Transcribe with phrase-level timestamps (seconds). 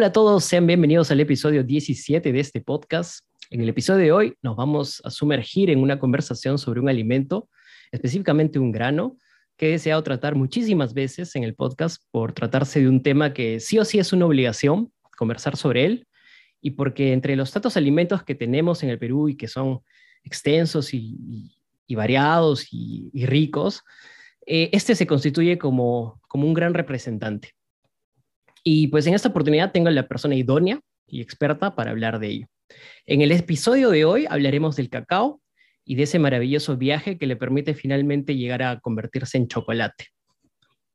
[0.00, 3.26] Hola a todos, sean bienvenidos al episodio 17 de este podcast.
[3.50, 7.50] En el episodio de hoy nos vamos a sumergir en una conversación sobre un alimento,
[7.92, 9.18] específicamente un grano,
[9.58, 13.60] que he deseado tratar muchísimas veces en el podcast por tratarse de un tema que
[13.60, 16.06] sí o sí es una obligación conversar sobre él
[16.62, 19.80] y porque entre los tantos alimentos que tenemos en el Perú y que son
[20.24, 21.58] extensos y,
[21.90, 23.82] variados y, ricos,
[24.46, 27.52] eh, este se constituye como, como un gran representante.
[28.62, 32.46] Y pues en esta oportunidad tengo la persona idónea y experta para hablar de ello.
[33.06, 35.40] En el episodio de hoy hablaremos del cacao
[35.84, 40.06] y de ese maravilloso viaje que le permite finalmente llegar a convertirse en chocolate.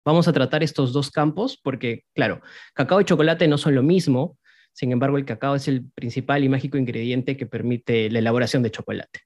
[0.05, 2.41] Vamos a tratar estos dos campos porque, claro,
[2.73, 4.37] cacao y chocolate no son lo mismo,
[4.71, 8.71] sin embargo el cacao es el principal y mágico ingrediente que permite la elaboración de
[8.71, 9.21] chocolate.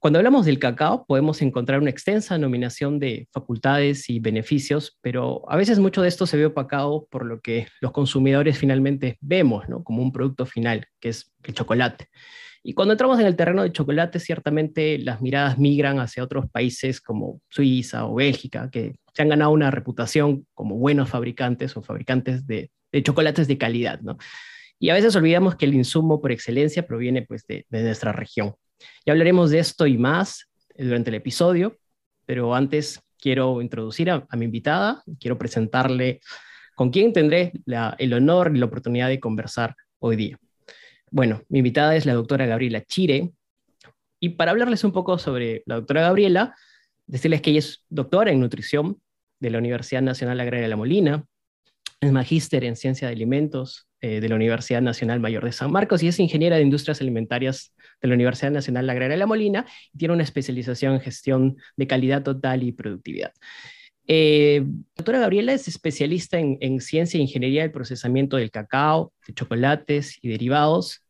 [0.00, 5.56] Cuando hablamos del cacao, podemos encontrar una extensa nominación de facultades y beneficios, pero a
[5.56, 10.00] veces mucho de esto se ve opacado por lo que los consumidores finalmente vemos como
[10.00, 12.10] un producto final, que es el chocolate.
[12.62, 17.00] Y cuando entramos en el terreno del chocolate, ciertamente las miradas migran hacia otros países
[17.00, 22.46] como Suiza o Bélgica, que se han ganado una reputación como buenos fabricantes o fabricantes
[22.46, 22.70] de,
[23.02, 24.00] chocolates de calidad.
[24.78, 28.54] Y a veces olvidamos que el insumo por excelencia proviene pues, de nuestra región.
[29.04, 31.76] Ya hablaremos de esto y más durante el episodio,
[32.26, 36.20] pero antes quiero introducir a, mi invitada, quiero presentarle
[36.76, 37.52] con quién tendré
[37.98, 40.38] el honor y la oportunidad de conversar hoy día.
[41.10, 43.32] Bueno, mi invitada es la doctora Gabriela Chire,
[44.20, 46.54] y para hablarles un poco sobre la doctora Gabriela,
[47.06, 49.00] decirles que ella es doctora en nutrición
[49.40, 51.24] de la Universidad Nacional Agraria de La Molina,
[52.00, 56.02] es magíster en ciencia de alimentos eh, de la Universidad Nacional Mayor de San Marcos
[56.02, 59.98] y es ingeniera de industrias alimentarias de la Universidad Nacional Agraria de La Molina y
[59.98, 63.32] tiene una especialización en gestión de calidad total y productividad.
[64.06, 64.64] Eh,
[64.96, 70.18] doctora Gabriela es especialista en, en, ciencia e ingeniería del procesamiento del cacao, de chocolates
[70.22, 71.04] y derivados.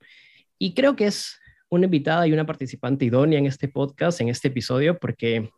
[0.59, 1.39] Y creo que es
[1.69, 5.49] una invitada y una participante idónea en este podcast, en este episodio, porque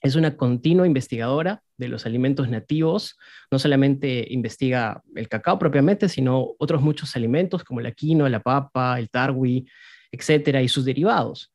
[0.00, 3.16] es una continua investigadora de los alimentos nativos.
[3.50, 8.98] No solamente investiga el cacao propiamente, sino otros muchos alimentos como la quinoa, la papa,
[8.98, 9.66] el tarwi,
[10.12, 11.52] etcétera, y sus derivados.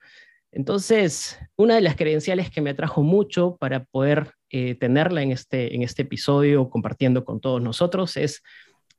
[0.51, 5.75] Entonces, una de las credenciales que me atrajo mucho para poder eh, tenerla en este,
[5.75, 8.43] en este episodio compartiendo con todos nosotros es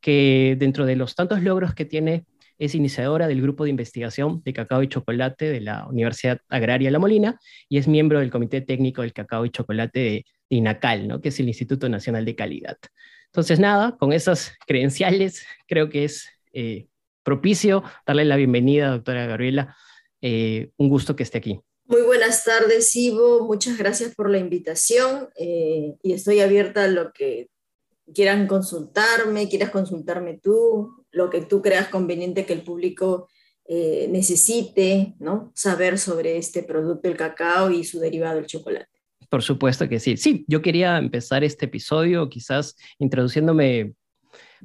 [0.01, 2.25] que dentro de los tantos logros que tiene,
[2.59, 6.99] es iniciadora del grupo de investigación de cacao y chocolate de la Universidad Agraria La
[6.99, 11.21] Molina y es miembro del Comité Técnico del Cacao y Chocolate de, INACAL, ¿no?
[11.21, 12.77] que es el Instituto Nacional de Calidad.
[13.27, 16.89] Entonces, nada, con esas credenciales creo que es eh,
[17.23, 19.77] propicio darle la bienvenida, doctora Gabriela.
[20.21, 21.61] Eh, un gusto que esté aquí.
[21.87, 23.45] Muy buenas tardes, Ivo.
[23.47, 27.49] Muchas gracias por la invitación eh, y estoy abierta a lo que
[28.15, 33.29] quieran consultarme, quieras consultarme tú, lo que tú creas conveniente que el público
[33.65, 35.53] eh, necesite, ¿no?
[35.55, 38.89] Saber sobre este producto, el cacao y su derivado, el chocolate.
[39.29, 40.17] Por supuesto que sí.
[40.17, 43.95] Sí, yo quería empezar este episodio quizás introduciéndome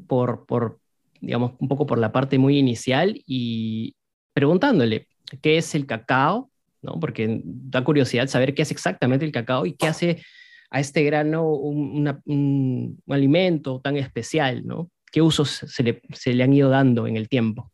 [0.08, 0.80] por, por
[1.22, 3.96] digamos, un poco por la parte muy inicial y
[4.34, 5.08] preguntándole
[5.42, 6.50] qué es el cacao,
[6.82, 7.00] ¿no?
[7.00, 10.24] Porque da curiosidad saber qué es exactamente el cacao y qué hace
[10.70, 14.90] a este grano un, alimento tan especial, ¿no?
[15.12, 17.72] ¿Qué usos se le, se le han ido dando en el tiempo?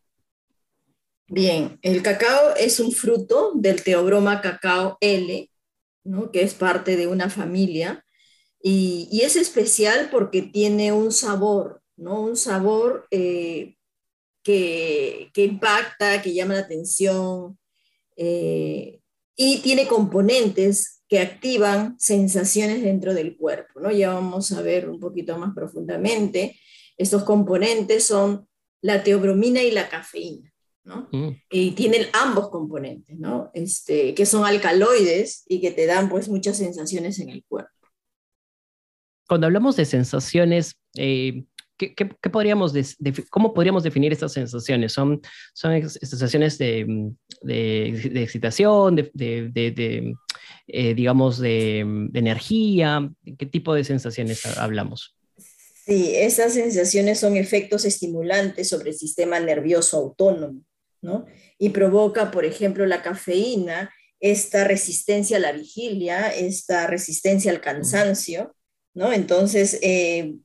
[1.27, 5.49] Bien, el cacao es un fruto del teobroma cacao L,
[6.03, 6.31] ¿no?
[6.31, 8.05] que es parte de una familia,
[8.61, 12.21] y, y, es especial porque tiene un sabor ¿no?
[12.21, 13.75] Un sabor eh,
[14.43, 17.57] que, impacta, que llama la atención
[18.15, 18.99] eh,
[19.35, 23.91] y tiene componentes que activan sensaciones dentro del cuerpo, ¿no?
[23.91, 26.59] Ya vamos a ver un poquito más profundamente.
[26.97, 28.47] Estos componentes son
[28.81, 30.53] la teobromina y la cafeína.
[30.83, 31.07] ¿no?
[31.11, 31.29] Mm.
[31.49, 33.51] Y tienen ambos componentes, ¿no?
[33.53, 37.71] Este, que son alcaloides y que te dan pues muchas sensaciones en el cuerpo.
[39.27, 41.45] Cuando hablamos de sensaciones, eh,
[41.77, 42.73] ¿qué, podríamos
[43.29, 44.93] ¿cómo podríamos definir estas sensaciones?
[44.93, 45.21] ¿Son,
[45.53, 47.11] son sensaciones de,
[47.41, 50.15] de, excitación, de,
[50.67, 51.79] eh, digamos, de,
[52.13, 53.09] energía?
[53.37, 55.15] ¿Qué tipo de sensaciones hablamos?
[55.85, 60.61] Sí, esas sensaciones son efectos estimulantes sobre el sistema nervioso autónomo,
[61.01, 61.25] ¿no?
[61.57, 68.55] Y provoca, por ejemplo, la cafeína, esta resistencia a la vigilia, esta resistencia al cansancio,
[68.93, 69.11] ¿no?
[69.11, 70.35] Entonces, eh,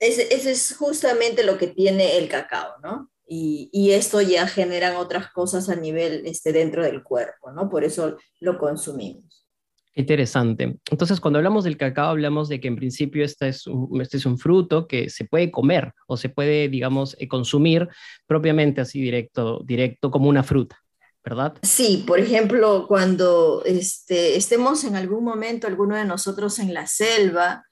[0.00, 3.10] eso es justamente lo que tiene el cacao, ¿no?
[3.28, 7.68] Y, esto ya generan otras cosas a nivel este, dentro del cuerpo, ¿no?
[7.68, 9.46] Por eso lo consumimos.
[9.94, 10.78] Interesante.
[10.90, 14.26] Entonces, cuando hablamos del cacao, hablamos de que en principio este es un, este es
[14.26, 17.88] un fruto que se puede comer o se puede, digamos, eh, consumir
[18.26, 20.78] propiamente así directo, directo como una fruta,
[21.24, 21.54] ¿verdad?
[21.62, 27.65] Sí, por ejemplo, cuando este, estemos en algún momento, alguno de nosotros en la selva,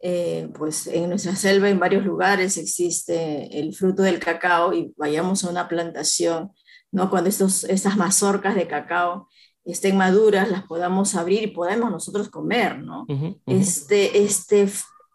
[0.00, 5.42] eh, pues en nuestra selva en varios lugares existe el fruto del cacao y vayamos
[5.44, 6.52] a una plantación,
[6.92, 7.10] ¿no?
[7.10, 9.28] Cuando estos, estas mazorcas de cacao
[9.64, 13.06] estén maduras, las podamos abrir y podemos nosotros comer, ¿no?
[13.46, 14.68] Este, este,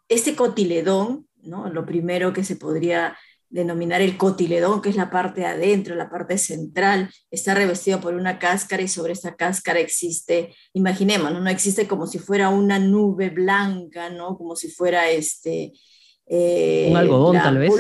[0.10, 1.70] este cotiledón, ¿no?
[1.70, 3.18] Lo primero que se podría
[3.54, 8.40] denominar el cotiledón, que es la parte adentro, la parte central, está revestido por una
[8.40, 11.48] cáscara y sobre esta cáscara existe, imaginemos, ¿no?
[11.48, 14.36] existe como si fuera una nube blanca, ¿no?
[14.38, 15.72] Como si fuera este...
[16.26, 17.72] Eh, un algodón, tal vez.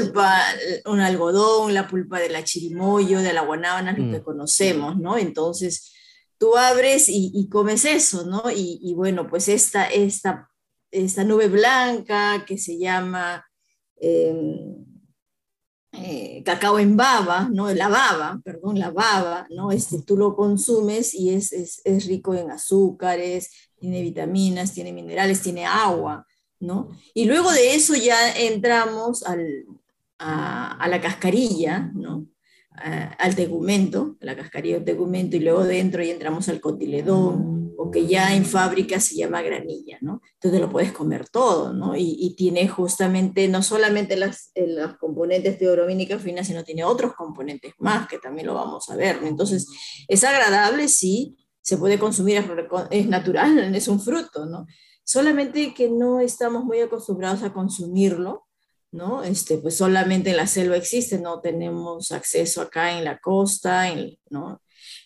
[0.85, 4.23] un algodón, la pulpa de la chirimoyo, de la guanábana, lo que mm.
[4.23, 5.17] conocemos, ¿no?
[5.17, 5.91] Entonces,
[6.37, 8.43] tú abres y, comes eso, ¿no?
[8.55, 10.51] Y, bueno, pues esta, esta,
[10.91, 13.43] esta nube blanca que se llama...
[13.99, 14.92] Em,
[15.95, 17.71] eh, cacao en baba, ¿no?
[17.71, 19.71] La baba, perdón, la baba, ¿no?
[19.71, 25.43] Este, tú lo consumes y es, es, es, rico en azúcares, tiene vitaminas, tiene minerales,
[25.43, 26.25] tiene agua,
[26.59, 26.89] ¿no?
[27.13, 29.65] Y luego de eso ya entramos al,
[30.17, 32.25] a, la cascarilla, ¿no?
[33.19, 38.35] al tegumento, la cascarilla del tegumento, y luego dentro ya entramos al cotiledón, que ya
[38.35, 40.21] en fábrica se llama granilla, ¿no?
[40.35, 41.95] Entonces lo puedes comer todo, ¿no?
[41.95, 47.74] Y, tiene justamente no solamente las, eh, las componentes teoromínicas finas, sino tiene otros componentes
[47.77, 49.68] más que también lo vamos a ver, Entonces,
[50.07, 52.45] es agradable, sí, se puede consumir, es,
[52.91, 54.65] es natural, es un fruto, ¿no?
[55.03, 58.47] Solamente que no estamos muy acostumbrados a consumirlo,
[58.91, 59.24] ¿no?
[59.24, 63.86] Este, pues solamente en la selva existe, no tenemos acceso acá en la costa,
[64.29, 64.62] ¿no?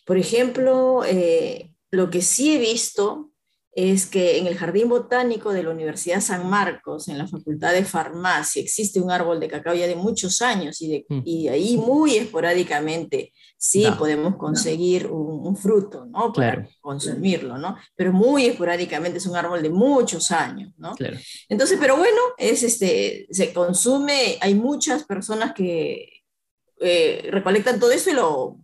[0.06, 3.32] Por ejemplo, eh, lo que sí he visto
[3.78, 7.86] es que en el Jardín Botánico de la Universidad San Marcos, en la Facultad de
[7.86, 11.22] Farmacia, existe un árbol de cacao ya de muchos años y, de, mm.
[11.24, 16.34] y ahí muy esporádicamente sí podemos conseguir un, fruto, ¿no?
[16.34, 17.78] Para consumirlo, ¿no?
[17.96, 20.96] Pero muy esporádicamente es un árbol de muchos años, ¿no?
[21.48, 26.24] Entonces, pero bueno, es este, se consume, hay muchas personas que
[26.80, 28.58] eh, recolectan todo eso y lo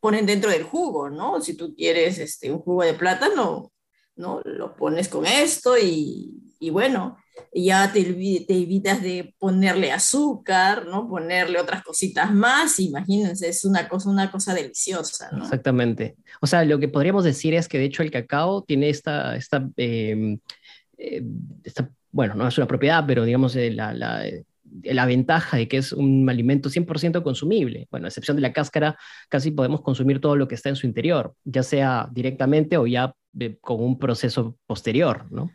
[0.00, 1.40] ponen dentro del jugo, ¿no?
[1.40, 3.72] Si tú quieres este, un jugo de plátano,
[4.16, 4.40] ¿no?
[4.44, 7.16] Lo pones con esto y, y bueno,
[7.52, 11.08] ya te, evitas de ponerle azúcar, ¿no?
[11.08, 15.44] Ponerle otras cositas más, imagínense, es una cosa, una cosa deliciosa, ¿no?
[15.44, 16.16] Exactamente.
[16.40, 19.68] O sea, lo que podríamos decir es que de hecho el cacao tiene esta, esta,
[19.76, 20.38] em,
[20.98, 21.22] eh,
[22.12, 24.24] bueno, no es una propiedad, pero digamos eh, la, la,
[24.82, 27.88] la ventaja de que es un alimento 100% consumible.
[27.90, 30.86] Bueno, a excepción de la cáscara, casi podemos consumir todo lo que está en su
[30.86, 33.14] interior, ya sea directamente o ya
[33.60, 35.50] con un proceso posterior, ¿no?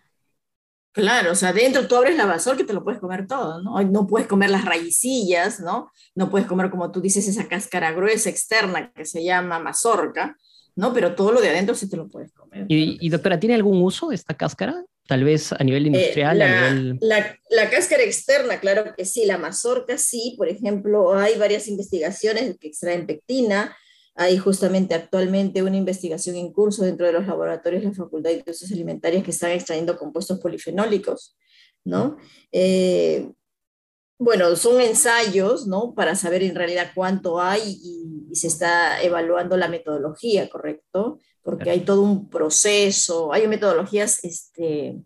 [0.96, 3.82] Claro, o sea, dentro tú abres la basura que te lo puedes comer todo, ¿no?
[3.84, 5.92] No puedes comer las raicillas, ¿no?
[6.16, 10.38] No puedes comer, como tú dices, esa cáscara gruesa externa que se llama mazorca,
[10.74, 10.94] ¿no?
[10.94, 12.66] Pero todo lo de adentro sí te lo puedes comer.
[12.70, 14.86] ¿Y, doctora, tiene algún uso esta cáscara?
[15.08, 16.98] Tal vez a nivel eh, industrial, la, a nivel...
[17.02, 22.58] La, la, cáscara externa, claro que sí, la mazorca sí, por ejemplo, hay varias investigaciones
[22.58, 23.76] que extraen pectina,
[24.16, 28.38] hay justamente actualmente una investigación en curso dentro de los laboratorios de la Facultad de
[28.38, 31.38] Industrias Alimentarias que están extrayendo compuestos polifenólicos,
[31.84, 32.18] ¿no?
[32.52, 33.30] Eh,
[34.17, 35.93] bueno, son ensayos, ¿no?
[35.93, 41.19] Para saber en realidad cuánto hay y, se está evaluando la metodología, ¿correcto?
[41.41, 45.01] Porque hay todo un proceso, hay metodologías este,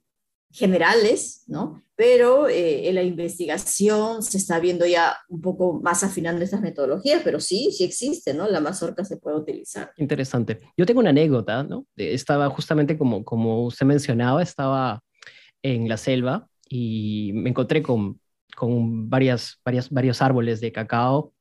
[0.52, 1.84] generales, ¿no?
[2.00, 7.20] pero eh, en la investigación se está viendo ya un poco más afinando estas metodologías,
[7.26, 8.48] pero sí, sí existe, ¿no?
[8.48, 9.92] La mazorca se puede utilizar.
[9.98, 10.62] Interesante.
[10.78, 11.86] Yo tengo una anécdota, ¿no?
[11.98, 15.04] Estaba justamente como, como usted mencionaba, estaba
[15.62, 18.22] en la selva y me encontré con,
[18.60, 21.32] con varias, varias, varios árboles de cacao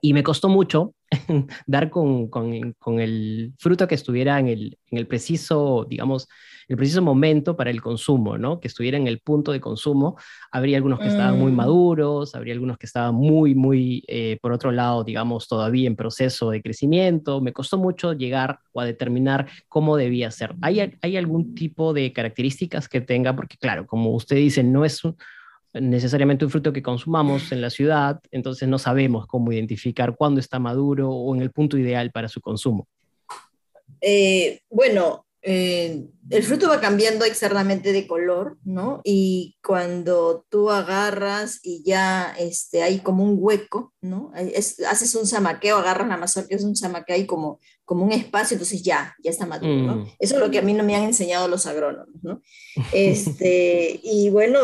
[0.00, 0.94] y me costó mucho
[1.66, 6.28] dar con, con, con, el fruto que estuviera en el, en el preciso, digamos,
[6.66, 8.58] el preciso momento para el consumo, ¿no?
[8.58, 10.16] Que estuviera en el punto de consumo.
[10.50, 11.56] Habría algunos que estaban muy mm.
[11.56, 16.48] maduros, habría algunos que estaban muy, muy, eh, por otro lado, digamos, todavía en proceso
[16.50, 17.42] de crecimiento.
[17.42, 20.54] Me costó mucho llegar o a determinar cómo debía ser.
[20.62, 23.36] ¿Hay, hay algún tipo de características que tenga?
[23.36, 25.16] Porque, claro, como usted dice, no es un,
[25.74, 30.58] necesariamente un fruto que consumamos en la ciudad, entonces no sabemos cómo identificar cuándo está
[30.58, 32.88] maduro o en el punto ideal para su consumo.
[34.00, 39.00] Eh, bueno, eh, el fruto va cambiando externamente de color, ¿no?
[39.04, 44.32] Y cuando tú agarras y ya este, hay como un hueco, ¿no?
[44.34, 48.82] haces un zamaqueo, agarras la mazorca, es un zamaqueo, hay como, como un espacio, entonces
[48.82, 49.96] ya, ya está maduro, ¿no?
[49.96, 50.08] Mm.
[50.18, 52.42] Eso es lo que a mí no me han enseñado los agrónomos, ¿no?
[52.92, 54.60] Este, y bueno,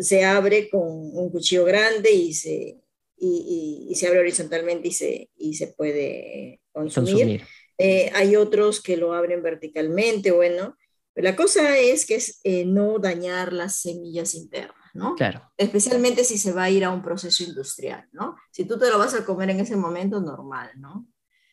[0.00, 2.80] se abre con un cuchillo grande y se,
[3.16, 7.42] y, se abre horizontalmente y se, y se puede consumir.
[7.78, 10.76] Eh, hay otros que lo abren verticalmente, bueno.
[11.14, 15.14] la cosa es que es eh, no dañar las semillas internas, ¿no?
[15.14, 15.50] Claro.
[15.56, 18.36] Especialmente si se va a ir a un proceso industrial, ¿no?
[18.50, 21.06] Si tú te lo vas a comer en ese momento, normal, ¿no?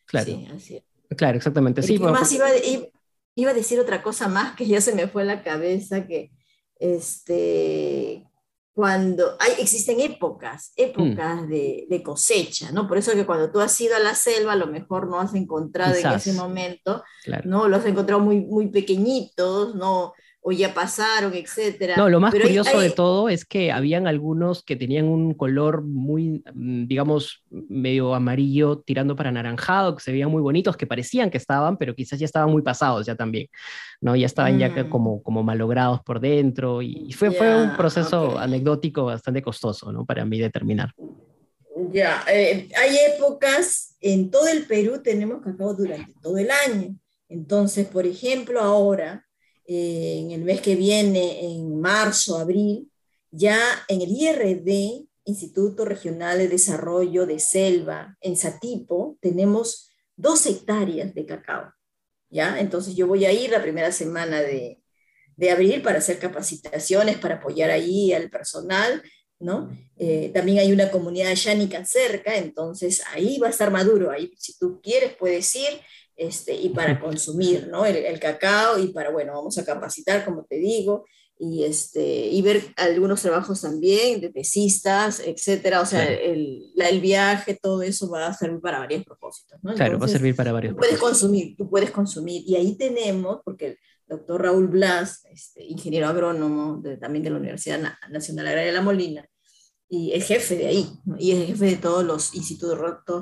[0.06, 0.26] Claro.
[0.26, 0.84] Sí, así.
[1.16, 1.82] Claro, exactamente.
[1.82, 2.48] Sí, más iba,
[3.34, 6.32] iba, a decir otra cosa más que ya se me fue a la cabeza, que
[6.76, 8.26] este,
[8.74, 11.48] cuando hay, existen épocas, épocas mm.
[11.48, 12.88] de, cosecha, ¿no?
[12.88, 15.32] Por eso que cuando tú has ido a la selva, a lo mejor no has
[15.34, 17.04] encontrado en ese momento,
[17.44, 17.68] ¿no?
[17.68, 20.12] Los has encontrado muy, muy pequeñitos, ¿no?
[20.46, 21.96] O ya pasaron, etcétera.
[21.96, 26.44] No, lo más curioso de todo es que habían algunos que tenían un color muy,
[26.52, 31.38] mm, digamos, medio amarillo tirando para anaranjado, que se veían muy bonitos, que parecían que
[31.38, 33.48] estaban, pero quizás ya estaban muy pasados ya también,
[34.02, 34.14] ¿no?
[34.16, 34.90] Ya estaban ya mm.
[34.90, 40.04] como, como malogrados por dentro y fue, fue un proceso anecdótico bastante costoso, ¿no?
[40.04, 40.92] Para mí determinar.
[41.90, 46.94] Ya, eh, hay épocas, en todo el Perú tenemos cacao durante todo el año.
[47.30, 49.24] Entonces, por ejemplo, ahora
[49.66, 52.90] eh, en el mes que viene, en marzo, abril,
[53.30, 61.14] ya en el IRD, Instituto Regional de Desarrollo de Selva, en Satipo, tenemos dos hectáreas
[61.14, 61.72] de cacao.
[62.28, 62.60] ¿ya?
[62.60, 64.82] Entonces yo voy a ir la primera semana de,
[65.36, 69.02] de abril para hacer capacitaciones, para apoyar ahí al personal,
[69.38, 69.70] ¿no?
[69.96, 74.56] Eh, también hay una comunidad yánica cerca, entonces ahí va a estar maduro, ahí si
[74.58, 75.80] tú quieres puedes ir
[76.16, 77.84] este, y para consumir ¿no?
[77.84, 81.04] el, cacao y para, bueno, vamos a capacitar, como te digo,
[81.38, 85.80] y, este, y ver algunos trabajos también de tesistas, etcétera.
[85.80, 89.58] O sea, el, el, viaje, todo eso va a servir para varios propósitos.
[89.62, 89.74] ¿no?
[89.74, 92.42] claro, va a servir para varios tú puedes consumir, tú puedes consumir.
[92.46, 97.80] Y ahí tenemos, porque el doctor Raúl Blas, este, ingeniero agrónomo también de la Universidad
[98.10, 99.28] Nacional Agraria de La Molina,
[99.88, 102.78] y es jefe de ahí, y es jefe de todos los institutos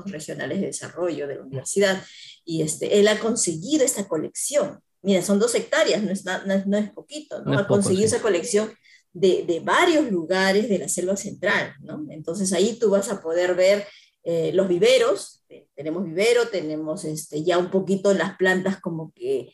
[0.06, 2.02] regionales de desarrollo de la universidad,
[2.44, 4.80] y este, él ha conseguido esta colección.
[5.02, 6.24] Mira, son dos hectáreas, no es,
[6.66, 7.58] no es, poquito, ¿no?
[7.58, 8.72] ha conseguido esa colección
[9.12, 12.06] de, de, varios lugares de la selva central, ¿no?
[12.10, 13.86] Entonces ahí tú vas a poder ver
[14.24, 15.44] eh, los viveros,
[15.74, 19.52] tenemos vivero, tenemos este, ya un poquito las plantas como que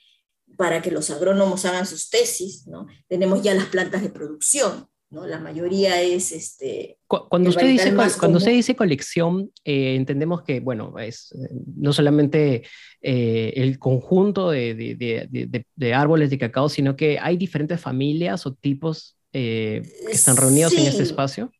[0.56, 2.86] para que los agrónomos hagan sus tesis, ¿no?
[3.08, 5.26] Tenemos ya las plantas de producción, ¿no?
[5.26, 6.98] La mayoría es este...
[7.06, 12.64] Cuando usted, dice, cuando usted dice colección, eh, entendemos que, bueno, es eh, no solamente
[13.00, 18.52] eh, el conjunto de, de, de, árboles de cacao, sino que hay diferentes familias o
[18.54, 21.50] tipos que están reunidos en este espacio.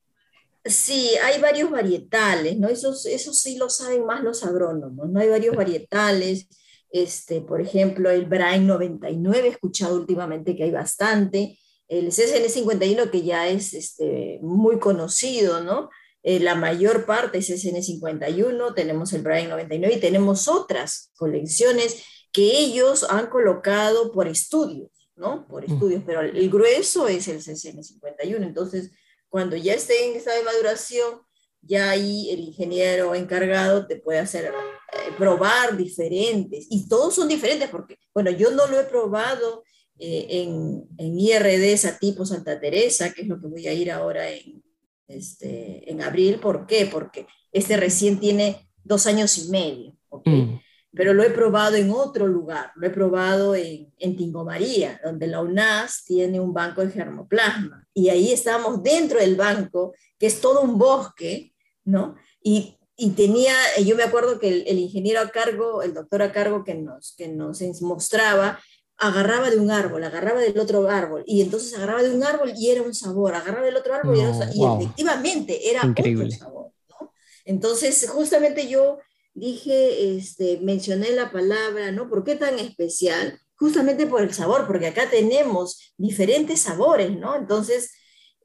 [0.64, 2.68] Sí, hay varios varietales, ¿no?
[2.68, 5.20] Eso, eso sí lo saben más los agrónomos, ¿no?
[5.20, 6.48] Hay varios varietales,
[6.90, 13.22] este, por ejemplo, el Brain 99, he escuchado últimamente que hay bastante, el CSN51 que
[13.22, 15.88] ya es este, muy conocido, ¿no?
[16.22, 22.58] Eh, la mayor parte es CSN51, tenemos el Brian 99 y tenemos otras colecciones que
[22.58, 25.46] ellos han colocado por estudios, ¿no?
[25.48, 25.72] Por mm.
[25.72, 28.42] estudios, pero el grueso es el CSN51.
[28.42, 28.90] Entonces,
[29.28, 31.22] cuando ya esté en estado de maduración,
[31.62, 37.68] ya ahí el ingeniero encargado te puede hacer eh, probar diferentes, y todos son diferentes
[37.68, 39.64] porque, bueno, yo no lo he probado
[39.98, 44.30] eh, en, en, IRD tipo Santa Teresa, que es lo que voy a ir ahora
[44.30, 44.62] en,
[45.06, 46.38] este, en abril.
[46.38, 46.86] ¿Por qué?
[46.86, 50.56] Porque este recién tiene dos años y medio, mm.
[50.92, 55.26] pero lo he probado en otro lugar, lo he probado en, en Tingo María, donde
[55.26, 60.40] la UNAS tiene un banco de germoplasma, y ahí estamos dentro del banco, que es
[60.40, 61.52] todo un bosque,
[61.84, 62.16] ¿no?
[62.42, 63.54] Y y tenía,
[63.86, 67.14] yo me acuerdo que el, el, ingeniero a cargo, el doctor a cargo que nos,
[67.16, 68.58] que nos mostraba,
[68.98, 72.70] agarraba de un árbol, agarraba del otro árbol, y entonces agarraba de un árbol y
[72.70, 76.72] era un sabor, agarraba del otro árbol y, era y efectivamente era otro sabor.
[76.88, 77.12] ¿no?
[77.44, 78.98] Entonces, justamente yo
[79.34, 82.08] dije, este, mencioné la palabra, ¿no?
[82.08, 83.40] ¿Por qué tan especial?
[83.54, 87.36] Justamente por el sabor, porque acá tenemos diferentes sabores, ¿no?
[87.36, 87.92] Entonces,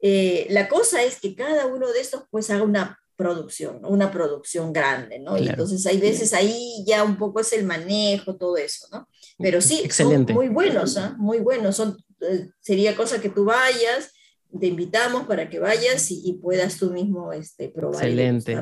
[0.02, 4.72] eh, la cosa es que cada uno de estos pues haga una producción, una producción
[4.72, 5.38] grande, ¿no?
[5.38, 9.08] Y entonces hay veces ahí ya un poco es el manejo, todo eso, ¿no?
[9.38, 10.32] Pero sí, Excelente.
[10.32, 11.14] son muy buenos, ¿ah?
[11.18, 11.76] muy buenos.
[11.76, 14.12] Son, eh, sería cosa que tú vayas,
[14.58, 18.04] te invitamos para que vayas y, puedas tú mismo este, probar.
[18.04, 18.56] Excelente.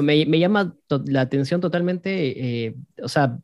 [0.00, 3.38] me, me, llama la atención totalmente, eh, o sea,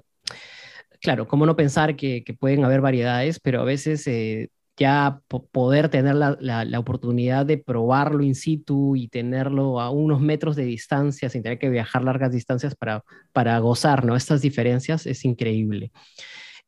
[1.00, 5.21] claro, cómo no pensar que, que, pueden haber variedades, pero a veces eh, ya
[5.51, 10.65] poder tener la, la, oportunidad de probarlo in situ y tenerlo a unos metros de
[10.65, 14.15] distancia sin tener que viajar largas distancias para, para gozar ¿no?
[14.15, 15.91] estas diferencias es increíble.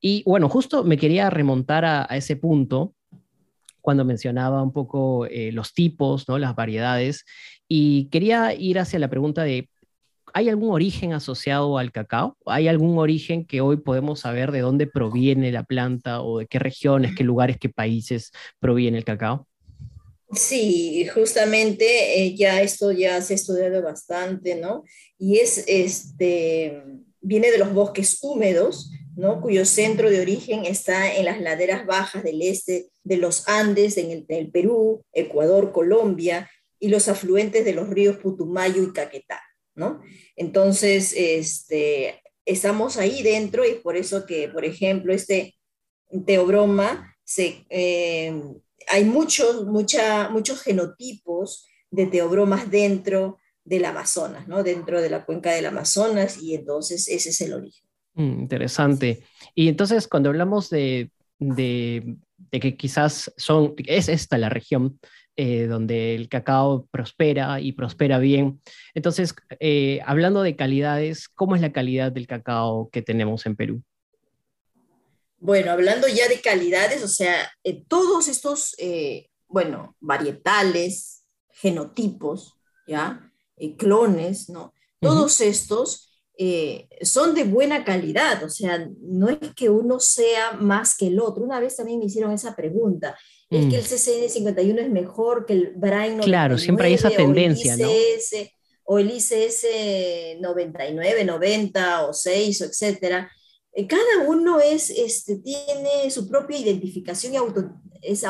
[0.00, 2.94] Y bueno, justo me quería remontar a, ese punto
[3.80, 6.38] cuando mencionaba un poco eh, los tipos, ¿no?
[6.38, 7.24] las variedades,
[7.68, 9.70] y quería ir hacia la pregunta de,
[10.34, 12.36] ¿hay algún origen asociado al cacao?
[12.46, 16.58] ¿Hay algún origen que hoy podemos saber de dónde proviene la planta o de qué
[16.58, 19.46] regiones, qué lugares, qué países proviene el cacao?
[20.32, 24.84] Sí, justamente eh, ya esto ya se ha estudiado bastante, ¿no?
[25.18, 26.82] Y es este,
[27.20, 29.40] viene de los bosques húmedos, ¿no?
[29.40, 34.24] cuyo centro de origen está en las laderas bajas del este de los Andes, en
[34.28, 39.40] el, Perú, Ecuador, Colombia, y los afluentes de los ríos Putumayo y Caquetá.
[40.36, 45.54] Entonces, este, estamos ahí dentro y por eso que, por ejemplo, este
[46.26, 48.42] teobroma, eh,
[48.88, 54.62] hay muchos, muchos genotipos de teobromas dentro del Amazonas, ¿no?
[54.62, 57.84] dentro de la cuenca del Amazonas, y entonces ese es el origen.
[58.14, 59.22] Mm, interesante.
[59.54, 62.18] Y entonces, cuando hablamos de, de,
[62.50, 64.98] que quizás son, es esta la región
[65.42, 68.60] eh, donde el cacao prospera y prospera bien,
[68.92, 73.82] entonces, eh, hablando de calidades, ¿cómo es la calidad del cacao que tenemos en Perú?
[75.38, 78.76] Bueno, hablando ya de calidades, o sea, eh, todos estos,
[79.48, 83.32] bueno, varietales, genotipos, ¿ya?
[83.78, 84.74] clones, ¿no?
[85.00, 86.20] Todos estos
[87.00, 91.44] son de buena calidad, o sea, no es que uno sea más que el otro.
[91.44, 93.16] Una vez también me hicieron esa pregunta,
[93.50, 93.86] es que el mm.
[93.86, 97.88] CCN 51 es mejor que el Brain Claro, siempre hay esa tendencia, ¿no?
[98.84, 99.66] O el ICS
[100.40, 103.30] 99, 90 o 6, etcétera.
[103.72, 107.70] Eh, cada uno es, este, tiene su propia identificación y auto,
[108.02, 108.24] es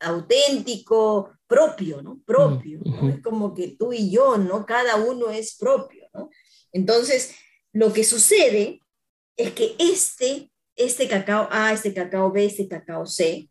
[0.00, 2.20] auténtico, propio, ¿no?
[2.24, 2.80] Propio.
[2.84, 4.64] Mm, es como que tú y yo, ¿no?
[4.64, 6.30] Cada uno es propio, ¿no?
[6.72, 7.34] Entonces,
[7.72, 8.80] lo que sucede
[9.36, 13.48] es que este, este cacao A, este cacao B, este cacao C,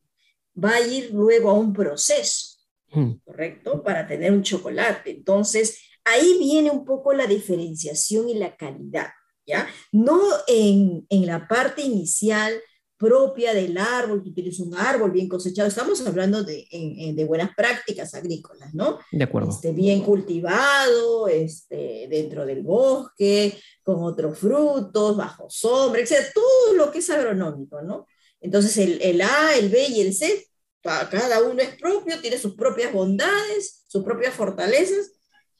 [0.56, 2.58] va a ir luego a un proceso,
[2.92, 3.12] mm.
[3.24, 3.84] ¿correcto?
[3.84, 5.12] Para tener un chocolate.
[5.12, 9.10] Entonces, ahí viene un poco la diferenciación y la calidad,
[9.46, 9.68] ¿ya?
[9.92, 12.54] No en, en la parte inicial
[13.02, 15.68] propia del árbol, que tienes un árbol bien cosechado.
[15.68, 16.68] Estamos hablando de,
[17.16, 19.00] de buenas prácticas agrícolas, ¿no?
[19.12, 19.50] De acuerdo.
[19.50, 26.28] Este, bien cultivado, este, dentro del bosque, con otros frutos, bajo sombra, etc.
[26.32, 28.06] Todo lo que es agronómico, ¿no?
[28.42, 30.48] Entonces el, el A, el B y el C,
[30.82, 35.12] cada uno es propio, tiene sus propias bondades, sus propias fortalezas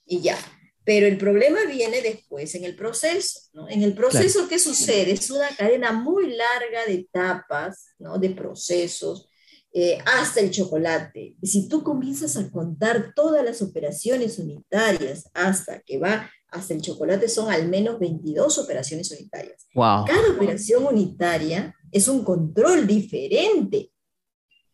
[0.06, 0.38] y ya.
[0.84, 3.40] Pero el problema viene después, en el proceso.
[3.54, 3.70] ¿no?
[3.70, 5.12] En el proceso, ¿qué sucede?
[5.12, 8.18] Es una cadena muy larga de etapas, ¿no?
[8.18, 9.30] de procesos,
[9.74, 11.36] eh, hasta el chocolate.
[11.44, 17.30] Si tú comienzas a contar todas las operaciones unitarias hasta que va hasta el chocolate,
[17.30, 19.68] son al menos 22 operaciones unitarias.
[19.76, 20.06] Wow.
[20.06, 23.92] Cada operación unitaria es un control diferente.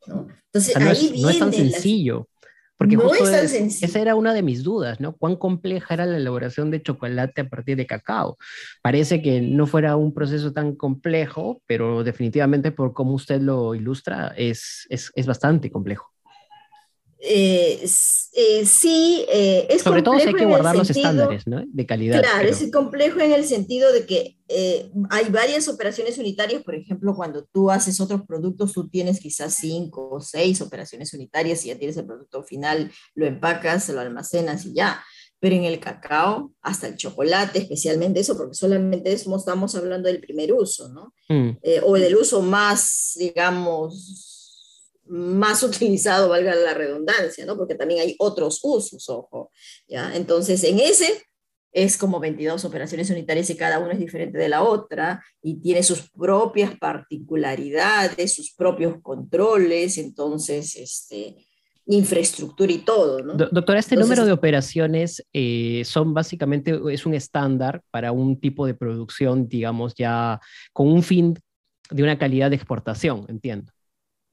[0.07, 0.27] ¿no?
[0.45, 2.27] Entonces, ahí viene no es tan sencillo.
[2.77, 5.15] Porque justo esa era una de mis dudas, ¿no?
[5.17, 8.37] Cuán compleja era la elaboración de chocolate a partir de cacao.
[8.83, 14.31] Parece que no fuera un proceso tan complejo, pero definitivamente por cómo usted lo ilustra,
[14.37, 16.13] es, es, es bastante complejo.
[17.19, 17.83] Eh,
[18.33, 22.21] eh, sí, eh, es Sobre todo si hay que guardar los estándares de calidad.
[22.21, 24.37] Claro, es complejo en el sentido de que
[25.09, 30.09] hay varias operaciones unitarias, por ejemplo, cuando tú haces otros productos, tú tienes quizás cinco
[30.09, 34.73] o seis operaciones unitarias y ya tienes el producto final, lo empacas, lo almacenas y
[34.73, 35.03] ya.
[35.39, 40.51] Pero en el cacao, hasta el chocolate, especialmente eso, porque solamente estamos hablando del primer
[40.53, 41.13] uso, ¿no?
[41.29, 41.57] Mm.
[41.83, 44.36] o del uso más, digamos,
[45.09, 47.57] más utilizado, valga la redundancia, ¿no?
[47.57, 49.51] Porque también hay otros usos, ojo,
[49.87, 50.15] ¿ya?
[50.15, 51.21] Entonces, en ese
[51.71, 55.83] es como 22 operaciones unitarias y cada una es diferente de la otra y tiene
[55.83, 61.35] sus propias particularidades, sus propios controles, entonces, este,
[61.85, 63.33] infraestructura y todo, ¿no?
[63.35, 68.73] Doctora, este número de operaciones eh, son básicamente, es un estándar para un tipo de
[68.73, 70.39] producción, digamos, ya
[70.73, 71.37] con un fin
[71.89, 73.71] de una calidad de exportación, entiendo,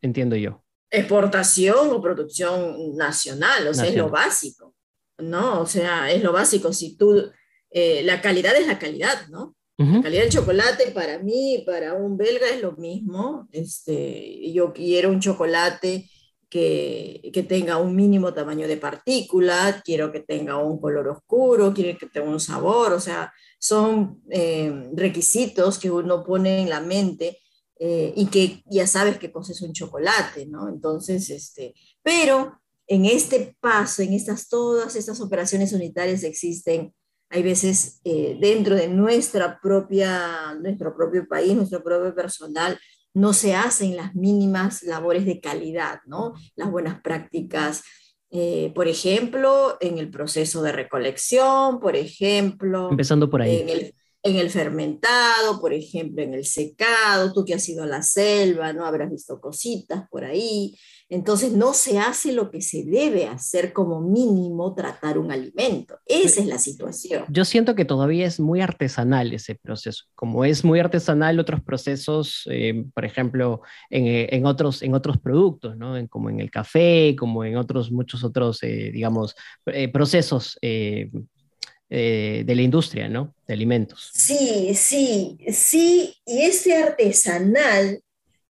[0.00, 0.63] entiendo yo
[0.96, 4.74] exportación o producción nacional, o sea, es lo básico,
[5.18, 5.60] ¿no?
[5.60, 6.72] O sea, es lo básico.
[6.72, 7.30] Si tú,
[7.70, 9.56] eh, la calidad es la calidad, ¿no?
[9.76, 13.48] La calidad del chocolate para mí, para un belga es lo mismo.
[13.50, 16.08] Este, yo quiero un chocolate
[16.48, 21.98] que, que, tenga un mínimo tamaño de partícula, quiero que tenga un color oscuro, quiero
[21.98, 27.40] que tenga un sabor, o sea, son eh, requisitos que uno pone en la mente
[27.78, 30.68] eh, y que ya sabes qué cosa es un chocolate, ¿no?
[30.68, 36.94] Entonces, este, pero en este paso, en estas, todas estas operaciones unitarias existen,
[37.30, 42.78] hay veces eh, dentro de nuestra propia, nuestro propio país, nuestro propio personal,
[43.12, 46.34] no se hacen las mínimas labores de calidad, ¿no?
[46.56, 47.82] Las buenas prácticas,
[48.30, 52.90] eh, por ejemplo, en el proceso de recolección, por ejemplo.
[52.90, 53.60] Empezando por ahí.
[53.60, 57.86] En el, en el fermentado, por ejemplo, en el secado, tú que has ido a
[57.86, 58.86] la selva, ¿no?
[58.86, 60.74] Habrás visto cositas por ahí.
[61.10, 65.98] Entonces no se hace lo que se debe hacer como mínimo tratar un alimento.
[66.06, 67.24] Esa es la situación.
[67.28, 70.04] Yo siento que todavía es muy artesanal ese proceso.
[70.14, 73.60] Como es muy artesanal otros procesos, eh, por ejemplo,
[73.90, 75.94] en, eh, en, otros, en otros productos, ¿no?
[76.08, 79.36] Como en el café, como en otros, muchos otros, eh, digamos,
[79.92, 80.58] procesos
[81.96, 83.34] de la industria, ¿no?
[83.46, 84.10] De alimentos.
[84.12, 86.14] Sí, sí, sí.
[86.26, 88.02] Y ese artesanal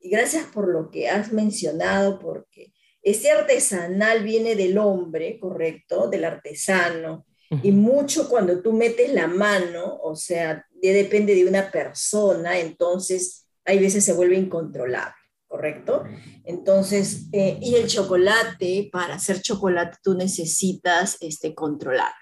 [0.03, 6.25] y gracias por lo que has mencionado, porque este artesanal viene del hombre, correcto, del
[6.25, 7.25] artesano,
[7.63, 13.79] y mucho cuando tú metes la mano, o sea, depende de una persona, entonces hay
[13.79, 15.15] veces se vuelve incontrolable,
[15.47, 16.03] ¿correcto?
[16.45, 22.15] Entonces, eh, y el chocolate, para hacer chocolate tú necesitas este, controlar,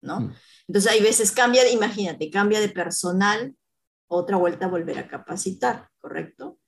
[0.00, 0.20] ¿no?
[0.20, 0.34] Mm.
[0.70, 3.56] Entonces hay veces cambia, imagínate, cambia de personal,
[4.06, 6.60] otra vuelta volver a capacitar, ¿correcto?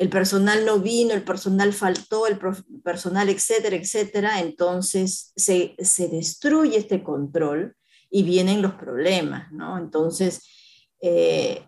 [0.00, 2.38] el personal no vino, el personal faltó, el
[2.82, 5.74] personal, etcétera, etcétera, entonces se,
[6.10, 7.76] destruye este control
[8.08, 9.76] y vienen los problemas, ¿no?
[9.76, 10.40] Entonces,
[11.02, 11.66] eh,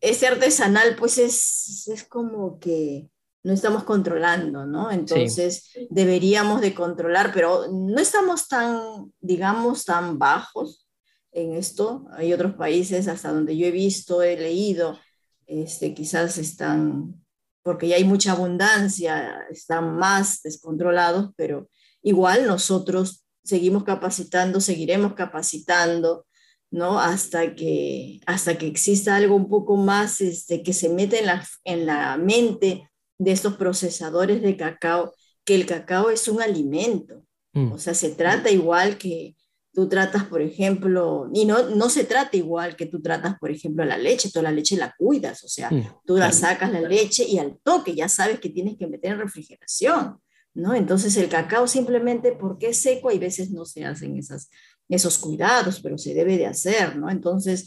[0.00, 3.08] ese artesanal, pues es, es, como que
[3.44, 4.90] no estamos controlando, ¿no?
[4.90, 10.83] Entonces, deberíamos de controlar, pero no estamos tan, digamos, tan bajos
[11.34, 12.06] en esto.
[12.12, 14.98] Hay otros países hasta donde yo he visto, he leído,
[15.46, 17.14] este, quizás están
[17.64, 21.70] porque ya hay mucha abundancia, están más descontrolados, pero
[22.02, 26.26] igual nosotros seguimos capacitando, seguiremos capacitando,
[26.70, 27.00] ¿no?
[27.00, 31.48] Hasta que, hasta que exista algo un poco más este, que se mete en la,
[31.64, 37.24] en la mente de estos procesadores de cacao, que el cacao es un alimento.
[37.54, 37.72] Mm.
[37.72, 39.36] O sea, se trata igual que,
[39.74, 43.84] tú tratas, por ejemplo, y no, no se trata igual que tú tratas, por ejemplo,
[43.84, 47.24] la leche, toda la leche la cuidas, o sea, mm, tú la sacas la leche
[47.24, 50.20] y al toque ya sabes que tienes que meter en refrigeración,
[50.54, 50.74] ¿no?
[50.74, 54.48] Entonces el cacao simplemente porque es seco, hay veces no se hacen esas,
[54.88, 57.10] esos cuidados, pero se debe de hacer, ¿no?
[57.10, 57.66] Entonces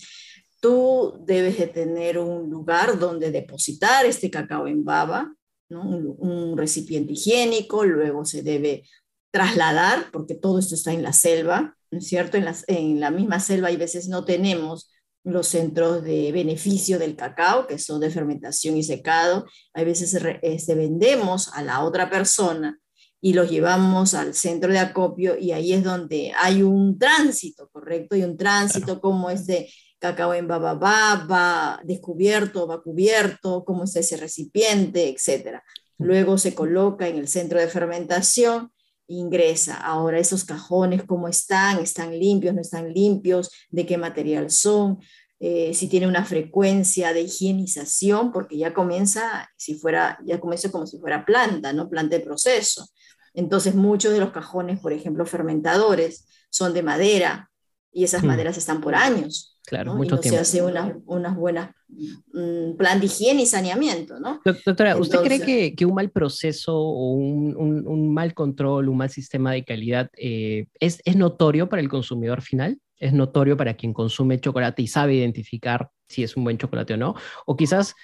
[0.61, 5.35] tú debes de tener un lugar donde depositar este cacao en baba,
[5.69, 5.81] ¿no?
[5.81, 8.83] un, un recipiente higiénico, luego se debe
[9.29, 12.37] trasladar, porque todo esto está en la selva, ¿no es cierto?
[12.37, 14.91] En la, en la misma selva hay veces no tenemos
[15.23, 19.45] los centros de beneficio del cacao, que son de fermentación y secado.
[19.73, 22.79] Hay veces se este, vendemos a la otra persona
[23.19, 28.15] y los llevamos al centro de acopio y ahí es donde hay un tránsito, ¿correcto?
[28.15, 29.69] Y un tránsito como este
[29.99, 35.59] cacao en bababá, va descubierto, va cubierto, cómo está ese recipiente, etc.
[35.97, 38.71] Luego se coloca en el centro de fermentación
[39.07, 39.75] ingresa.
[39.75, 41.79] Ahora esos cajones, ¿cómo están?
[41.79, 42.53] ¿Están limpios?
[42.53, 43.51] ¿No están limpios?
[43.69, 44.99] ¿De qué material son?
[45.39, 50.87] Eh, si tiene una frecuencia de higienización, porque ya comienza, si fuera, ya comienza como
[50.87, 51.89] si fuera planta, ¿no?
[51.89, 52.87] Planta de proceso.
[53.33, 57.51] Entonces muchos de los cajones, por ejemplo, fermentadores, son de madera
[57.97, 58.27] y esas hmm.
[58.27, 59.57] maderas están por años.
[59.65, 64.19] Claro, mucho y no se hace unas una buenas mm, plan de higiene y saneamiento,
[64.19, 64.39] ¿no?
[64.45, 69.09] Doctora, ¿usted cree que, que, un mal proceso o un, un, mal control, un mal
[69.09, 72.79] sistema de calidad eh, es, es notorio para el consumidor final?
[72.97, 76.97] ¿Es notorio para quien consume chocolate y sabe identificar si es un buen chocolate o
[76.97, 77.15] no?
[77.47, 77.95] O quizás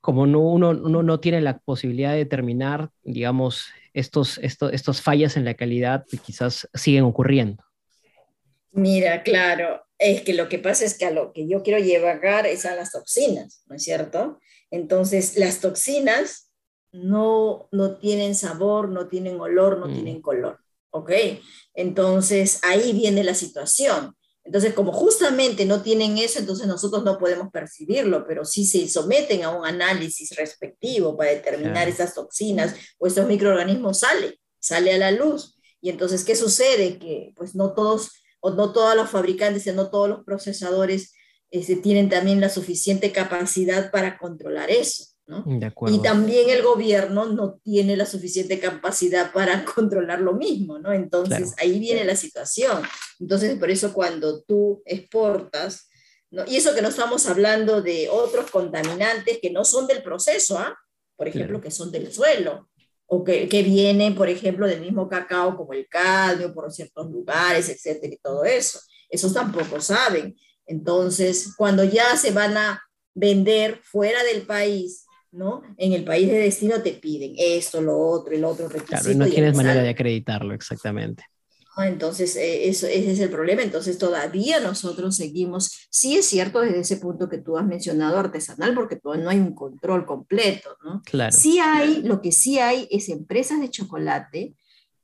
[0.00, 5.36] como no, uno, uno, no tiene la posibilidad de determinar, digamos, estos, estos, estos fallas
[5.36, 7.62] en la calidad quizás siguen ocurriendo.
[8.72, 12.46] Mira, claro, es que lo que pasa es que a lo que yo quiero llevar
[12.46, 14.38] es a las toxinas, ¿no es cierto?
[14.70, 16.50] Entonces, las toxinas
[16.92, 19.92] no, no tienen sabor, no tienen olor, no mm.
[19.92, 20.58] tienen color,
[20.90, 21.10] ¿ok?
[21.74, 24.16] Entonces, ahí viene la situación.
[24.42, 29.44] Entonces, como justamente no tienen eso, entonces nosotros no podemos percibirlo, pero si se someten
[29.44, 35.10] a un análisis respectivo para determinar esas toxinas o estos microorganismos, sale, sale a la
[35.10, 35.56] luz.
[35.82, 36.98] Y entonces, ¿qué sucede?
[36.98, 41.12] Que pues no todos o no todos los fabricantes y no todos los procesadores
[41.50, 45.44] este, tienen también la suficiente capacidad para controlar eso, ¿no?
[45.88, 50.92] Y también el gobierno no tiene la suficiente capacidad para controlar lo mismo, ¿no?
[50.92, 52.82] Entonces ahí viene la situación.
[53.18, 55.88] Entonces por eso cuando tú exportas,
[56.30, 56.44] ¿no?
[56.46, 60.78] y eso que no estamos hablando de otros contaminantes que no son del proceso, ¿ah?
[61.16, 62.70] por ejemplo, que son del suelo,
[63.12, 67.68] o que, que, vienen, por ejemplo, del mismo cacao, como el cadmio, por ciertos lugares,
[67.68, 68.78] etcétera, y todo eso.
[69.08, 70.36] Esos tampoco saben.
[70.64, 72.80] Entonces, cuando ya se van a
[73.12, 75.62] vender fuera del país, ¿no?
[75.76, 79.02] En el país de destino te piden esto, lo otro, el otro requisito.
[79.02, 81.24] Claro, no tienes manera de acreditarlo, exactamente.
[81.82, 83.62] Entonces, eh, eso, ese es el problema.
[83.62, 88.74] Entonces, todavía nosotros seguimos, sí es cierto desde ese punto que tú has mencionado, artesanal,
[88.74, 91.02] porque todavía no hay un control completo, ¿no?
[91.04, 91.32] Claro.
[91.32, 94.54] Sí hay, lo que sí hay es empresas de chocolate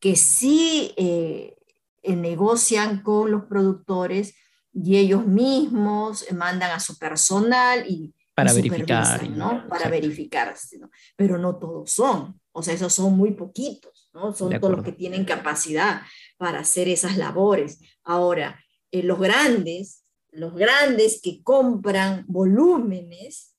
[0.00, 1.56] que sí eh,
[2.02, 4.34] eh, negocian con los productores
[4.72, 9.66] y ellos mismos mandan a su personal y para verificar, ¿no?
[9.66, 10.90] Para verificarse, ¿no?
[11.16, 14.34] Pero no todos son, o sea, esos son muy poquitos, ¿no?
[14.34, 16.02] Son todos los que tienen capacidad
[16.36, 17.78] para hacer esas labores.
[18.02, 23.54] Ahora, eh, los grandes, los grandes que compran volúmenes,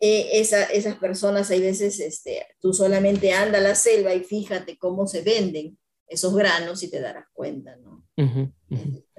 [0.00, 5.06] eh, esas personas hay veces, este, tú solamente anda a la selva y fíjate cómo
[5.06, 8.04] se venden esos granos y te darás cuenta, ¿no?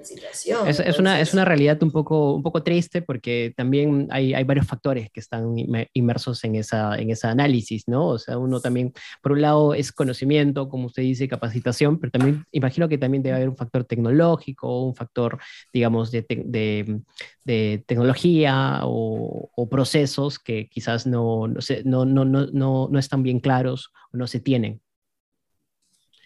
[0.04, 0.68] Situación.
[0.68, 4.66] Es, una, es una realidad un poco, un poco triste porque también hay, hay varios
[4.66, 5.54] factores que están
[5.92, 8.08] inmersos en esa, en ese análisis, ¿no?
[8.08, 12.44] O sea, uno también, por un lado, es conocimiento, como usted dice, capacitación, pero también
[12.52, 15.38] imagino que también debe haber un factor tecnológico, un factor,
[15.72, 17.00] digamos, de, de,
[17.44, 23.40] de tecnología o, o, procesos que quizás no, no, no, no, no, no están bien
[23.40, 24.80] claros o no se tienen.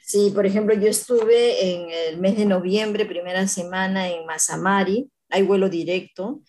[0.08, 5.42] Sí, por ejemplo, yo estuve en el mes de noviembre, primera semana en Mazamari, hay
[5.42, 6.40] vuelo directo,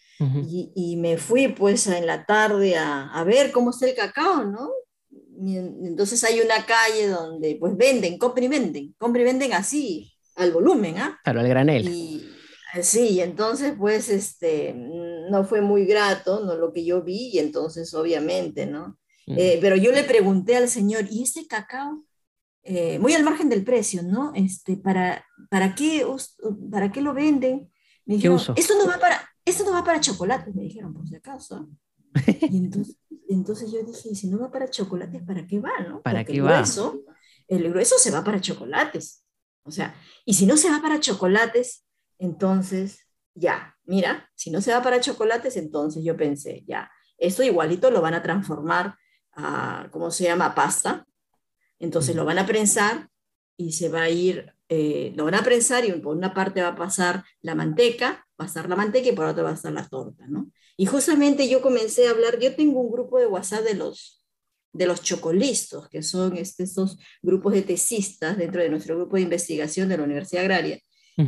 [0.48, 4.70] y, me fui pues en la tarde a, ver cómo está el cacao, ¿no?
[5.46, 10.14] Y entonces hay una calle donde pues venden, compren y venden, compren y venden así,
[10.36, 11.20] al volumen, ¿ah?
[11.22, 11.90] Claro, al granel.
[11.90, 12.30] Y,
[12.76, 16.56] eh, sí, entonces pues este, no fue muy grato, ¿no?
[16.56, 18.98] Lo que yo vi, y entonces obviamente, ¿no?
[19.28, 22.06] Eh, pero yo le pregunté al señor, ¿y este cacao?
[22.64, 24.34] Eh, muy al margen del precio, ¿no?
[24.36, 26.06] Este, ¿para, para, qué,
[26.72, 27.72] ¿Para qué lo venden?
[28.06, 31.16] Me dijeron, Esto no, va para, esto no va para chocolates, me dijeron, por si
[31.16, 31.70] acaso.
[32.42, 32.98] Y entonces,
[33.30, 36.02] entonces yo dije, si no va para chocolates, ¿para qué va, no?
[36.02, 36.64] ¿Para qué va?
[37.48, 39.24] el grueso se va para chocolates.
[39.64, 39.96] O sea,
[40.26, 41.86] y si no se va para chocolates,
[42.18, 47.92] entonces, ya, mira, si no se va para chocolates, entonces yo pensé, ya, esto igualito
[47.92, 48.96] lo van a transformar
[49.34, 50.56] a, ¿cómo se llama?
[50.56, 51.06] Pasta,
[51.80, 53.10] entonces lo van a prensar
[53.58, 56.70] y se va a ir, eh, lo van a prensar y por una parte va
[56.70, 59.74] a pasar la manteca, va a estar la manteca y por otra va a estar
[59.74, 60.52] la torta, ¿no?
[60.78, 64.24] Y justamente yo comencé a hablar, yo tengo un grupo de WhatsApp de los,
[64.72, 69.24] de los chocolistos, que son este, estos grupos de tesistas dentro de nuestro grupo de
[69.24, 70.80] investigación de la Universidad Agraria.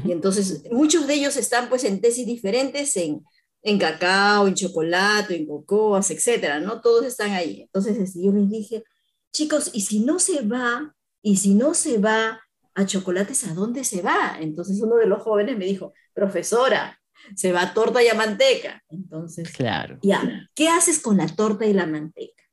[0.05, 3.25] Y entonces muchos de ellos están pues en tesis diferentes en,
[3.61, 6.79] en cacao, en chocolate, en cocoas, etcétera, ¿no?
[6.79, 7.63] Todos están ahí.
[7.63, 8.83] Entonces yo les dije,
[9.31, 10.95] chicos, ¿y si no se va?
[11.21, 12.41] ¿Y si no se va
[12.73, 14.37] a chocolates, a dónde se va?
[14.39, 16.99] Entonces uno de los jóvenes me dijo, profesora,
[17.35, 18.83] se va a torta y a manteca.
[18.89, 19.99] Entonces, claro.
[20.01, 22.43] ya, ¿qué haces con la torta y la manteca?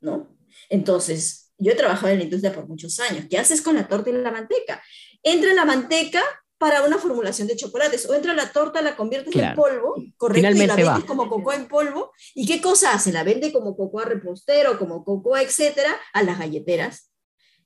[0.00, 0.36] ¿No?
[0.68, 3.26] Entonces, yo he trabajado en la industria por muchos años.
[3.28, 4.82] ¿Qué haces con la torta y la manteca?
[5.22, 6.22] Entra la manteca
[6.60, 8.06] para una formulación de chocolates.
[8.06, 11.66] O entra la torta, la conviertes en polvo, correcto, y la vendes como cocoa en
[11.66, 12.12] polvo.
[12.34, 13.12] ¿Y qué cosa hace?
[13.12, 17.10] La vende como cocoa repostero, como cocoa, etcétera, a las galleteras.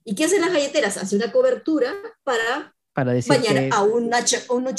[0.05, 0.97] ¿Y qué hacen las galleteras?
[0.97, 4.75] Hace una cobertura para, para bañar a, una, una,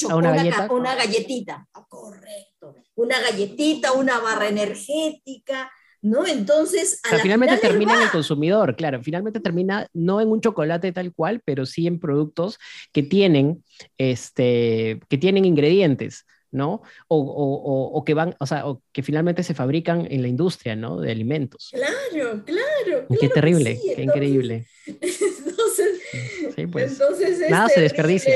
[0.69, 1.67] una galletita.
[1.89, 2.73] correcto.
[2.95, 5.69] Una galletita, una barra energética,
[6.05, 6.25] ¿no?
[6.27, 11.41] Entonces, finalmente termina en el consumidor, claro, finalmente termina no en un chocolate tal cual,
[11.43, 12.59] pero sí en productos
[12.93, 13.63] que tienen,
[13.97, 16.25] este, que tienen ingredientes.
[16.51, 16.83] ¿no?
[17.09, 20.73] O, o, o, que van, o sea, o que finalmente se fabrican en la industria,
[20.73, 21.01] ¿no?
[21.01, 21.69] De alimentos.
[21.73, 23.07] Claro, claro.
[23.19, 24.65] qué terrible, qué increíble.
[24.85, 26.01] Entonces,
[26.55, 26.97] sí, pues,
[27.49, 28.33] nada se desperdicia.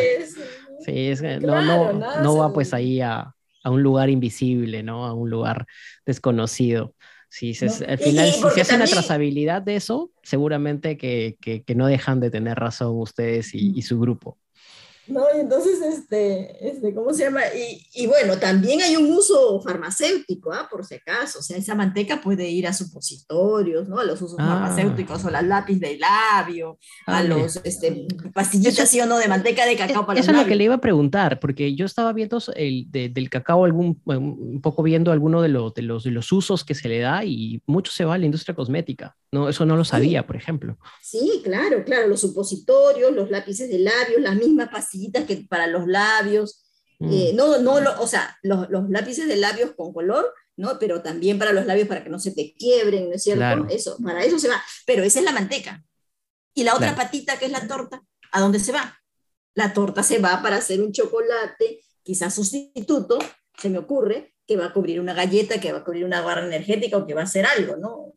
[0.85, 5.05] Sí, no, no, no va pues ahí a, a, un lugar invisible, ¿no?
[5.05, 5.65] A un lugar
[6.05, 6.95] desconocido.
[7.29, 11.85] Si se, al final, si se hace una trazabilidad de eso, seguramente que, que, no
[11.85, 14.37] dejan de tener razón ustedes y, su grupo.
[15.09, 15.23] ¿No?
[15.35, 17.41] Y entonces, este, este, ¿cómo se llama?
[17.55, 20.67] Y, y bueno, también hay un uso farmacéutico, ¿ah?
[20.69, 23.99] por si acaso, o sea, esa manteca puede ir a supositorios, ¿no?
[23.99, 24.47] A los usos Ah.
[24.47, 27.35] farmacéuticos, o las lápiz de labio, Ah, a mira.
[27.37, 30.45] los este, pastillitas, Eso- sí o no, de manteca de cacao para Eso los es
[30.45, 34.01] lo que le iba a preguntar, porque yo estaba viendo el, de- del cacao, algún,
[34.05, 37.23] un poco viendo alguno de, los de, los, de los usos que se le da
[37.25, 39.15] y mucho se va a la industria cosmética.
[39.31, 39.91] No, eso no lo Sí.
[39.91, 40.77] sabía, por ejemplo.
[41.01, 45.87] Sí, claro, claro, los supositorios, los lápices de labios, las mismas pastillitas que para los
[45.87, 46.65] labios,
[46.99, 47.11] Mm.
[47.13, 50.77] eh, no, no, lo- o sea, los, los lápices de labios con color, ¿no?
[50.79, 53.39] Pero también para los labios para que no se te quiebren, ¿no es cierto?
[53.39, 53.67] Claro.
[53.69, 55.83] Eso, para eso se va, pero esa es la manteca.
[56.53, 57.03] Y la otra Claro.
[57.09, 58.99] patita, que es la torta, ¿a dónde se va?
[59.53, 63.19] La torta se va para hacer un chocolate, quizás sustituto,
[63.57, 66.45] se me ocurre, que va a cubrir una galleta, que va a cubrir una barra
[66.45, 68.13] energética o que va a hacer algo, ¿no?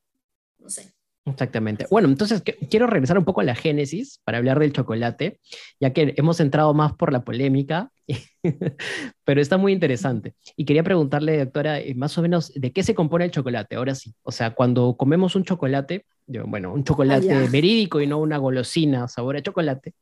[0.59, 0.93] No sé.
[1.25, 1.87] Exactamente.
[1.89, 5.39] Bueno, entonces que- quiero regresar un poco a la génesis para hablar del chocolate,
[5.79, 7.93] ya que hemos entrado más por la polémica,
[9.25, 10.35] pero está muy interesante.
[10.57, 13.77] Y quería preguntarle, doctora, eh, más o menos, ¿de qué se compone el chocolate?
[13.77, 14.13] Ahora sí.
[14.23, 19.07] O sea, cuando comemos un chocolate, bueno, un chocolate Ah, verídico y no una golosina
[19.07, 19.95] sabor a chocolate,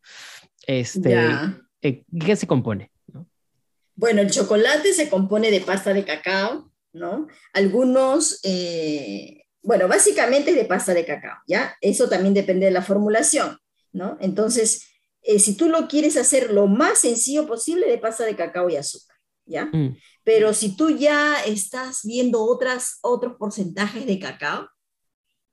[0.67, 1.61] este, Ya.
[1.83, 2.91] eh, ¿qué se compone?
[3.13, 3.27] ¿No?
[3.95, 7.27] Bueno, el chocolate se compone de pasta de cacao, ¿no?
[7.53, 11.77] Algunos, eh, bueno, básicamente es de pasta de cacao, ¿ya?
[11.81, 13.59] Eso también depende de la formulación,
[13.93, 14.17] ¿no?
[14.21, 14.87] Entonces,
[15.23, 18.77] eh, si tú lo quieres hacer lo más sencillo posible, de pasta de cacao y
[18.77, 19.67] azúcar, ¿ya?
[19.67, 24.69] Mm, Pero si tú ya estás viendo otras, otros porcentajes de cacao,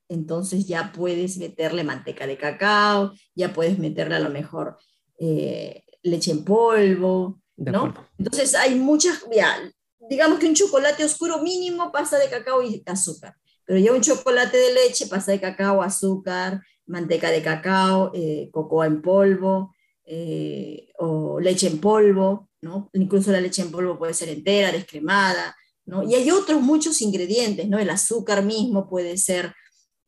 [0.08, 4.78] entonces ya puedes meterle manteca de cacao, ya puedes meterle a lo mejor
[5.18, 7.94] eh, leche en polvo, ¿no?
[8.18, 9.70] Entonces hay muchas, ya,
[10.08, 13.34] digamos que un chocolate oscuro mínimo, pasta de cacao y azúcar,
[13.68, 18.86] pero ya un chocolate de leche, pasta de cacao, azúcar, manteca de cacao, eh, cocoa
[18.86, 19.74] en polvo,
[20.06, 22.88] eh, o leche en polvo, ¿no?
[22.94, 25.54] Incluso la leche en polvo puede ser entera, descremada,
[25.84, 26.02] ¿no?
[26.02, 27.78] Y hay otros muchos ingredientes, ¿no?
[27.78, 29.52] El azúcar mismo puede ser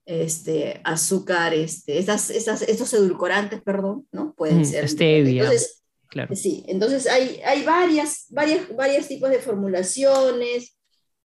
[0.07, 4.33] este, azúcar, este, esas, esas, estos edulcorantes, perdón, ¿no?
[4.35, 4.89] Pueden Mm, ser.
[4.89, 5.43] stevia.
[5.43, 5.77] Entonces,
[6.09, 6.35] Claro.
[6.35, 10.77] Sí, entonces hay, hay varias, varias, varios tipos de formulaciones.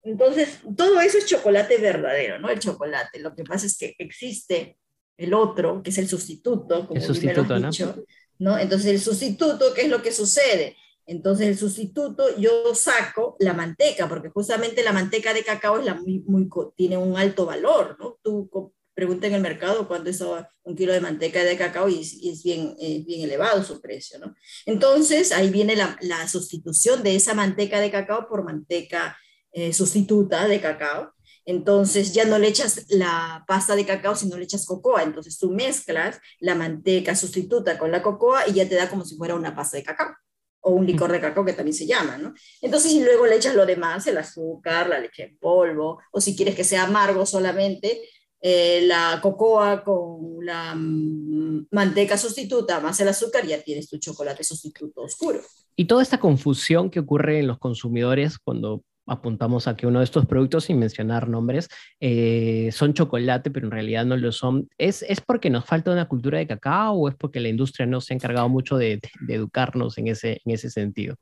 [0.05, 2.51] Entonces, todo eso es chocolate verdadero, ¿no?
[2.51, 3.21] El chocolate.
[3.21, 4.77] Lo que pasa es que existe
[5.17, 7.71] el otro, que es el sustituto, como El sustituto, ¿no?
[7.71, 8.05] dicho,
[8.38, 8.59] ¿no?
[8.59, 10.77] Entonces, el sustituto, ¿qué es lo que sucede?
[11.07, 15.95] Entonces, el sustituto, yo saco la manteca, porque justamente la manteca de cacao es la
[15.95, 18.19] muy, muy, tiene un alto valor, ¿no?
[18.23, 18.49] Tú
[18.95, 20.23] pregunta en el mercado cuánto es
[20.65, 23.81] un kilo de manteca de cacao y es, y es bien, es bien elevado su
[23.81, 24.35] precio, ¿no?
[24.67, 29.17] Entonces, ahí viene la, la sustitución de esa manteca de cacao por manteca
[29.53, 31.12] eh, sustituta de cacao.
[31.45, 35.03] Entonces, ya no le echas la pasta de cacao, sino le echas cocoa.
[35.03, 39.17] Entonces, tú mezclas la manteca sustituta con la cocoa y ya te da como si
[39.17, 40.15] fuera una pasta de cacao
[40.62, 42.35] o un licor de cacao que también se llama, ¿no?
[42.61, 46.37] Entonces, y luego le echas lo demás, el azúcar, la leche en polvo, o si
[46.37, 48.01] quieres que sea amargo solamente,
[48.41, 54.45] eh, la cocoa con la mm, manteca sustituta más el azúcar, ya tienes tu chocolate
[54.45, 55.41] sustituto oscuro.
[55.75, 60.05] Y toda esta confusión que ocurre en los consumidores cuando apuntamos a que uno de
[60.05, 61.69] estos productos, sin mencionar nombres,
[62.01, 66.09] eh, son chocolate, pero en realidad no lo son, ¿Es, ¿es porque nos falta una
[66.09, 69.99] cultura de cacao o es porque la industria no se ha encargado mucho de, educarnos
[69.99, 71.17] en ese, en ese sentido?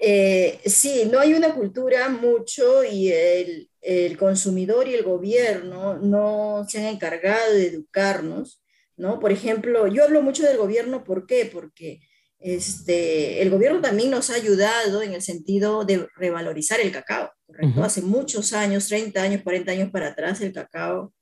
[0.00, 6.66] Eh, sí, no hay una cultura mucho y el, el, consumidor y el gobierno no
[6.68, 8.60] se han encargado de educarnos,
[8.96, 9.18] ¿no?
[9.18, 11.48] Por ejemplo, yo hablo mucho del gobierno, ¿por qué?
[11.50, 12.00] Porque
[12.40, 17.80] este, el gobierno también nos ha ayudado en el sentido de revalorizar el cacao, ¿correcto?
[17.80, 17.86] Uh -huh.
[17.86, 21.12] Hace muchos años, 30 años, 40 años para atrás, el cacao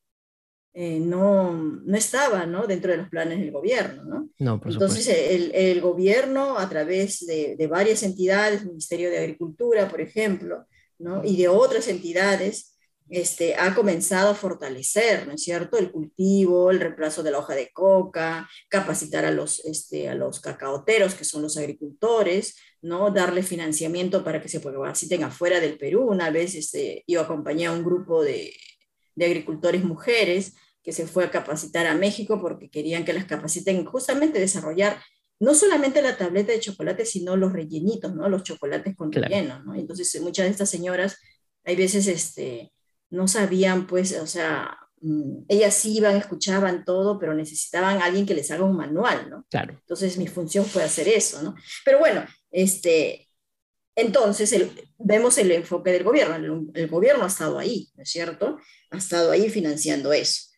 [0.74, 2.66] eh, no, no estaba ¿no?
[2.66, 4.04] dentro de los planes del gobierno.
[4.04, 4.30] ¿no?
[4.38, 9.88] no por Entonces, el, el, gobierno, a través de, de, varias entidades, Ministerio de Agricultura,
[9.88, 10.66] por ejemplo,
[10.98, 11.22] ¿no?
[11.24, 12.71] y de otras entidades,
[13.12, 17.54] este, ha comenzado a fortalecer, ¿no es cierto?, el cultivo, el reemplazo de la hoja
[17.54, 23.10] de coca, capacitar a los, este, a los cacaoteros, que son los agricultores, ¿no?
[23.10, 26.06] darle financiamiento para que se capaciten afuera del Perú.
[26.08, 28.54] Una vez este, yo acompañé a un grupo de,
[29.14, 33.84] de agricultores mujeres que se fue a capacitar a México porque querían que las capaciten
[33.84, 34.98] justamente desarrollar
[35.38, 38.28] no solamente la tableta de chocolate, sino los rellenitos, ¿no?
[38.28, 39.28] Los chocolates con Claro.
[39.28, 39.74] relleno, ¿no?
[39.74, 41.18] Entonces, muchas de estas señoras,
[41.64, 42.72] hay veces, este,
[43.12, 48.26] no sabían, pues, o sea, mm, ellas sí iban, escuchaban todo, pero necesitaban a alguien
[48.26, 49.46] que les haga un manual, ¿no?
[49.50, 49.74] Claro.
[49.80, 51.54] Entonces, mi función fue hacer eso, ¿no?
[51.84, 53.28] Pero bueno, este,
[53.96, 56.36] entonces el- vemos el enfoque del gobierno.
[56.36, 58.58] El, el gobierno ha estado ahí, ¿no es cierto?
[58.90, 60.50] Ha estado ahí financiando eso.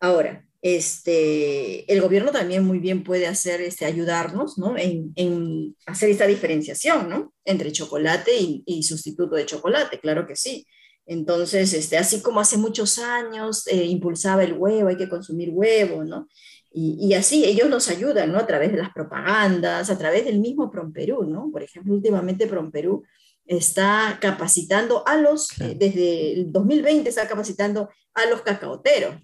[0.00, 4.76] Ahora, este, el gobierno también muy bien puede hacer, este, ayudarnos ¿no?
[4.78, 7.34] en, en hacer esta diferenciación ¿no?
[7.44, 10.66] entre chocolate y, y, sustituto de chocolate, claro que sí.
[11.06, 16.04] Entonces, este, así como hace muchos años eh, impulsaba el huevo, hay que consumir huevo,
[16.04, 16.28] ¿no?
[16.70, 18.38] Y, y, así ellos nos ayudan, ¿no?
[18.38, 21.50] A través de las propagandas, a través del mismo Promperú, ¿no?
[21.52, 23.04] Por ejemplo, últimamente Promperú
[23.46, 29.16] está capacitando a los, eh, desde el 2020 está capacitando a los cacaoteros,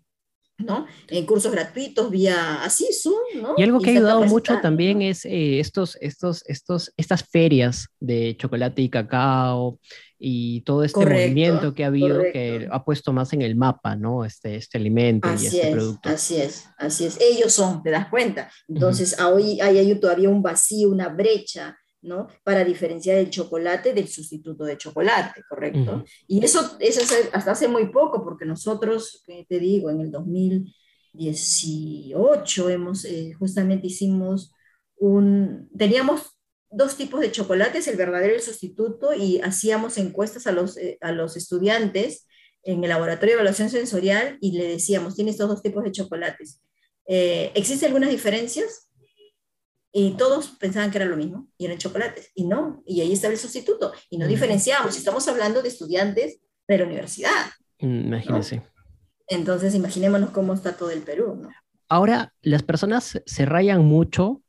[0.59, 0.87] ¿no?
[1.07, 3.55] En cursos gratuitos vía así, Zoom, ¿no?
[3.57, 7.89] Y algo que y ha ayudado mucho también es eh, estos, estos, estos, estas ferias
[8.01, 9.79] de chocolate y cacao
[10.19, 12.33] y todo este correcto, movimiento que ha habido correcto.
[12.33, 14.25] que ha puesto más en el mapa, ¿no?
[14.25, 16.09] Este, este alimento así y este es, producto.
[16.09, 17.19] Así es, así es.
[17.21, 18.51] Ellos son, te das cuenta.
[18.67, 19.35] Entonces, uh -huh.
[19.35, 22.29] hoy hay, hay todavía un vacío, una brecha ¿no?
[22.45, 25.79] Para diferenciar el chocolate del sustituto de chocolate, ¿correcto?
[25.79, 26.05] Uh -huh.
[26.27, 26.99] Y eso es
[27.33, 34.53] hasta hace muy poco, porque nosotros, te digo, en el 2018 hemos, eh, justamente hicimos
[34.97, 36.39] un, teníamos
[36.71, 40.99] dos tipos de chocolates, el verdadero y el sustituto, y hacíamos encuestas a los, eh,
[41.01, 42.27] a los estudiantes
[42.63, 46.61] en el laboratorio de evaluación sensorial y le decíamos, tiene estos dos tipos de chocolates.
[47.07, 48.88] Eh, ¿Existen algunas diferencias?
[49.93, 53.33] Y todos pensaban que era lo mismo, y eran chocolates, y no, y ahí estaba
[53.33, 54.29] el sustituto, y no mm.
[54.29, 57.47] diferenciamos, estamos hablando de estudiantes de la universidad.
[57.79, 58.57] Imagínense.
[58.57, 58.65] ¿no?
[59.29, 61.51] Entonces, imaginémonos cómo está todo el Perú, ¿no?
[61.89, 64.43] Ahora, las personas se rayan mucho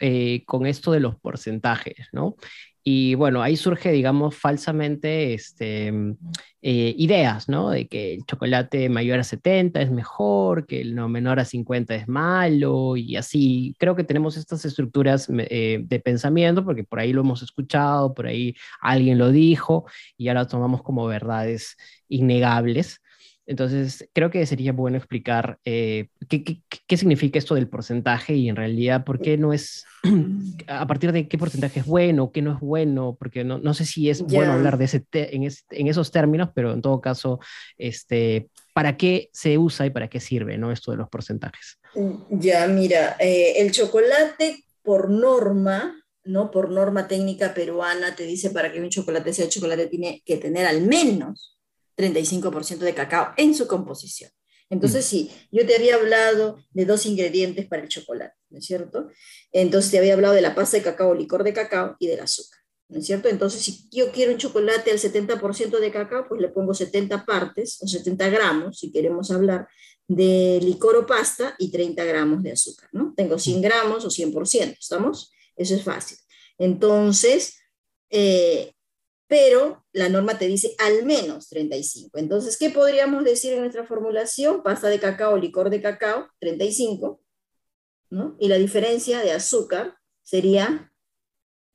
[0.00, 2.36] eh, con esto de los porcentajes, ¿no?
[2.82, 5.92] Y bueno, ahí surge, digamos, falsamente este,
[6.62, 7.70] eh, ideas, ¿no?
[7.70, 11.94] De que el chocolate mayor a 70 es mejor, que el no menor a 50
[11.94, 13.74] es malo, y así.
[13.78, 18.26] Creo que tenemos estas estructuras eh, de pensamiento, porque por ahí lo hemos escuchado, por
[18.26, 21.76] ahí alguien lo dijo, y ahora tomamos como verdades
[22.08, 23.00] innegables.
[23.50, 28.48] Entonces, creo que sería bueno explicar eh, qué, qué, qué, significa esto del porcentaje y
[28.48, 29.84] en realidad por qué no es,
[30.68, 33.86] a partir de qué porcentaje es bueno, qué no es bueno, porque no, no sé
[33.86, 34.38] si es yeah.
[34.38, 37.40] bueno hablar de ese en, es, en, esos términos, pero en todo caso,
[37.76, 40.70] este, ¿para qué se usa y para qué sirve ¿no?
[40.70, 41.80] esto de los porcentajes?
[42.30, 46.52] Ya, mira, eh, el chocolate por norma, ¿no?
[46.52, 50.66] Por norma técnica peruana, te dice para que un chocolate sea chocolate tiene que tener
[50.66, 51.59] al menos
[52.00, 54.30] 35% de cacao en su composición.
[54.70, 59.08] Entonces, sí, yo te había hablado de dos ingredientes para el chocolate, ¿no es cierto?
[59.50, 62.60] Entonces, te había hablado de la pasta de cacao, licor de cacao y del azúcar,
[62.88, 63.28] ¿no es cierto?
[63.28, 67.82] Entonces, si yo quiero un chocolate al 70% de cacao, pues le pongo 70 partes
[67.82, 69.66] o 70 gramos, si queremos hablar,
[70.06, 73.12] de licor o pasta y 30 gramos de azúcar, ¿no?
[73.16, 75.32] Tengo 100 gramos o 100%, ¿estamos?
[75.56, 76.16] Eso es fácil.
[76.58, 77.58] Entonces,
[78.08, 78.72] eh,
[79.30, 82.18] pero la norma te dice al menos 35.
[82.18, 84.60] Entonces, ¿qué podríamos decir en nuestra formulación?
[84.64, 87.20] Pasta de cacao, licor de cacao, 35,
[88.10, 88.36] ¿no?
[88.40, 90.92] Y la diferencia de azúcar sería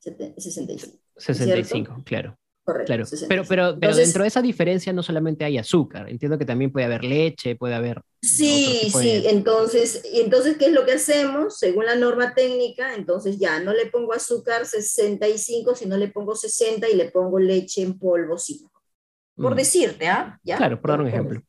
[0.02, 0.98] 65.
[1.16, 2.04] 65, ¿cierto?
[2.04, 2.38] claro.
[2.66, 2.88] Correcto.
[2.88, 3.06] Claro.
[3.08, 6.72] Pero, pero, pero Entonces, dentro de esa diferencia no solamente hay azúcar, entiendo que también
[6.72, 8.02] puede haber leche, puede haber...
[8.24, 9.30] Sí, sí, de...
[9.30, 11.60] entonces, entonces, ¿qué es lo que hacemos?
[11.60, 16.90] Según la norma técnica, entonces ya no le pongo azúcar 65, sino le pongo 60
[16.90, 18.72] y le pongo leche en polvo 5.
[19.36, 19.58] Por mm.
[19.58, 20.40] decirte, ¿ah?
[20.44, 20.58] ¿Ya?
[20.58, 21.44] Claro, por dar un ejemplo.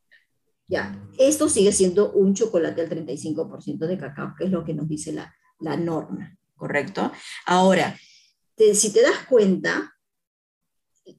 [0.69, 4.87] Ya, esto sigue siendo un chocolate al 35% de cacao, que es lo que nos
[4.87, 7.11] dice la, la norma, ¿correcto?
[7.47, 7.97] Ahora,
[8.55, 9.96] te, si te das cuenta,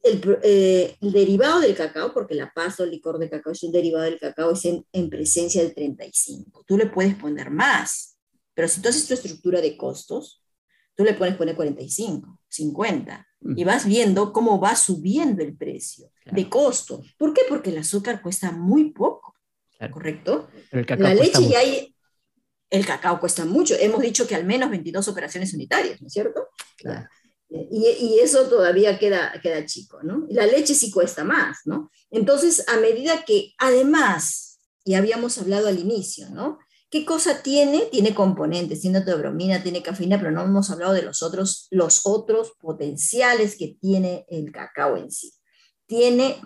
[0.04, 3.64] el, eh, el, derivado del cacao, porque la pasta o el licor de cacao es
[3.64, 6.64] un derivado del cacao, es en, en, presencia del 35.
[6.68, 8.18] Tú le puedes poner más,
[8.54, 10.44] pero si tú haces tu estructura de costos,
[10.96, 13.58] tú le puedes poner 45, 50, mm.
[13.58, 16.36] y vas viendo cómo va subiendo el precio claro.
[16.36, 17.02] de costo.
[17.18, 17.42] ¿Por qué?
[17.48, 19.36] Porque el azúcar cuesta muy poco,
[19.78, 19.94] claro.
[19.94, 20.50] ¿correcto?
[20.72, 21.94] la leche ya hay...
[22.70, 23.76] El cacao cuesta mucho.
[23.80, 26.50] Hemos dicho que al menos 22 operaciones unitarias, ¿no es cierto?
[26.76, 27.08] Claro.
[27.50, 30.26] Y, eso todavía queda, queda chico, ¿no?
[30.30, 31.90] La leche sí cuesta más, ¿no?
[32.12, 36.60] Entonces, a medida que, además, y habíamos hablado al inicio, ¿no?
[36.90, 37.86] ¿Qué cosa tiene?
[37.92, 42.54] Tiene componentes, tiene teobromina, tiene cafeína, pero no hemos hablado de los otros, los otros
[42.60, 45.34] potenciales que tiene el cacao en sí.
[45.86, 46.42] Tiene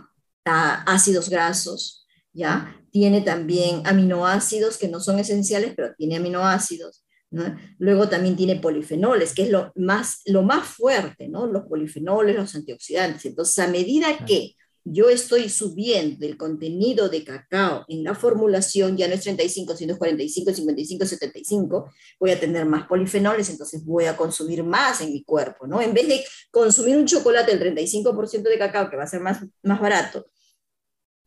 [0.45, 2.75] ah, ácidos grasos, ¿ya?
[2.91, 7.55] Tiene también aminoácidos que no son esenciales, pero tiene aminoácidos ¿no?
[7.79, 11.47] Luego también tiene polifenoles, que es lo más, lo más fuerte, ¿no?
[11.47, 13.25] los polifenoles, los antioxidantes.
[13.25, 19.07] Entonces, a medida que yo estoy subiendo el contenido de cacao en la formulación, ya
[19.07, 24.05] no es 35, sino es 45, 55, 75, voy a tener más polifenoles, entonces voy
[24.05, 25.81] a consumir más en mi cuerpo, ¿no?
[25.81, 29.45] En vez de consumir un chocolate del 35% de cacao, que va a ser más,
[29.61, 30.25] más barato,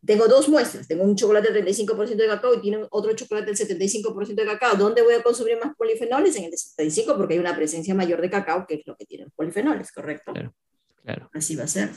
[0.04, 3.56] tengo dos muestras, tengo un chocolate del 35% de cacao y tiene otro chocolate del
[3.56, 4.76] 75% de cacao.
[4.76, 6.36] ¿Dónde voy a consumir más polifenoles?
[6.36, 9.26] En el 75 porque hay una presencia mayor de cacao, que es lo que tienen
[9.26, 10.32] los polifenoles, ¿correcto?
[10.32, 10.54] Claro,
[11.02, 11.30] claro.
[11.32, 11.90] Así va a ser.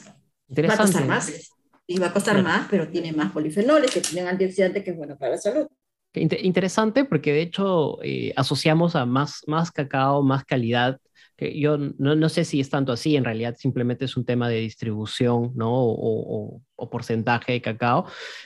[0.49, 1.51] Va a costar más.
[1.85, 5.17] Y va a costar más, pero tiene más polifenoles que tienen antioxidantes que es bueno
[5.17, 5.67] para la salud.
[6.13, 10.99] Interesante porque de hecho eh, asociamos a más, más cacao, más calidad
[11.37, 14.49] que yo no, no, sé si es tanto así, en realidad simplemente es un tema
[14.49, 15.71] de distribución, ¿no?
[15.71, 18.05] O, o, porcentaje de cacao,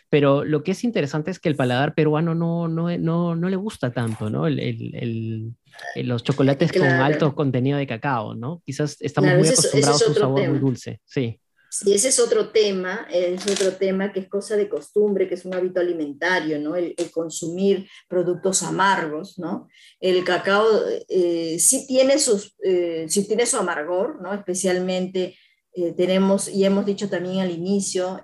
[0.09, 3.55] pero lo que es interesante es que el paladar peruano no, no, no, no le
[3.55, 4.47] gusta tanto, ¿no?
[4.47, 5.53] El, el,
[5.95, 8.61] los chocolates con alto contenido de cacao, ¿no?
[8.65, 11.40] Quizás estamos muy acostumbrados a un sabor muy dulce, sí.
[11.73, 15.45] Sí, ese es otro tema, es otro tema que es cosa de costumbre, que es
[15.45, 16.75] un hábito alimentario, ¿no?
[16.75, 19.69] El, consumir productos amargos, ¿no?
[20.01, 20.65] El cacao
[21.07, 24.33] eh, sí, tiene sus, eh, sí tiene su amargor, ¿no?
[24.33, 25.37] Especialmente
[25.73, 28.19] eh, tenemos, y hemos dicho también al inicio,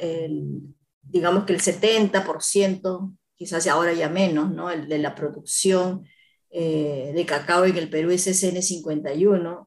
[1.02, 4.70] digamos que el 70%, quizás ahora ya menos, ¿no?
[4.70, 6.04] El de la producción
[6.52, 9.67] de cacao en el Perú es SN51,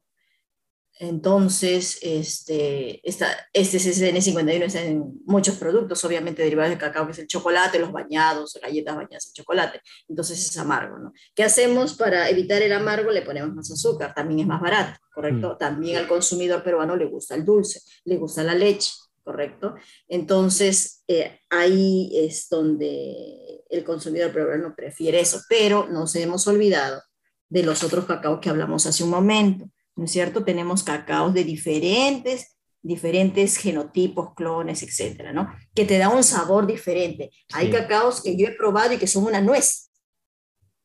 [1.01, 7.19] entonces, este, esta, este CCN51 está en muchos productos, obviamente derivados del cacao, que es
[7.21, 9.81] el chocolate, los bañados, galletas bañadas en chocolate.
[10.11, 11.15] Entonces es amargo, ¿no?
[11.35, 13.11] ¿Qué hacemos para evitar el amargo?
[13.13, 15.55] Le ponemos más azúcar, también es más barato, ¿correcto?
[15.55, 15.59] Mm.
[15.59, 18.93] También al consumidor peruano le gusta el dulce, le gusta la leche,
[19.25, 19.77] ¿correcto?
[20.07, 27.01] Entonces, eh, ahí es donde el consumidor peruano prefiere eso, pero nos hemos olvidado
[27.49, 29.65] de los otros cacaos que hablamos hace un momento
[30.01, 30.45] ¿no es cierto?
[30.45, 35.53] Tenemos cacaos de diferentes, diferentes genotipos, clones, etcétera, ¿no?
[35.75, 37.31] Que te da un sabor diferente.
[37.53, 39.91] Hay cacaos que yo he probado y que son una nuez,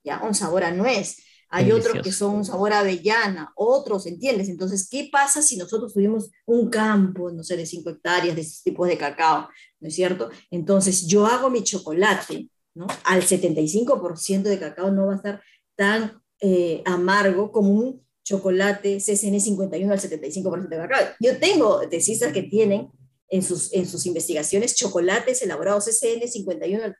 [0.04, 0.22] ¿ya?
[0.22, 1.16] Un sabor a nuez.
[1.48, 4.50] Hay otros que son un sabor a avellana, otros, ¿entiendes?
[4.50, 8.64] Entonces, ¿qué pasa si nosotros tuvimos un campo, no sé, de 5 hectáreas de estos
[8.64, 9.48] tipos de cacao,
[9.80, 10.30] ¿no es cierto?
[10.52, 12.86] Entonces, yo hago mi chocolate, ¿no?
[13.06, 15.42] Al 75% de cacao no va a estar
[15.78, 21.08] tan eh, amargo como un chocolate CCN 51 al 75% de cacao.
[21.20, 22.90] Yo tengo tesistas que tienen
[23.30, 26.96] en sus, en sus investigaciones chocolates elaborados CCN 51 al,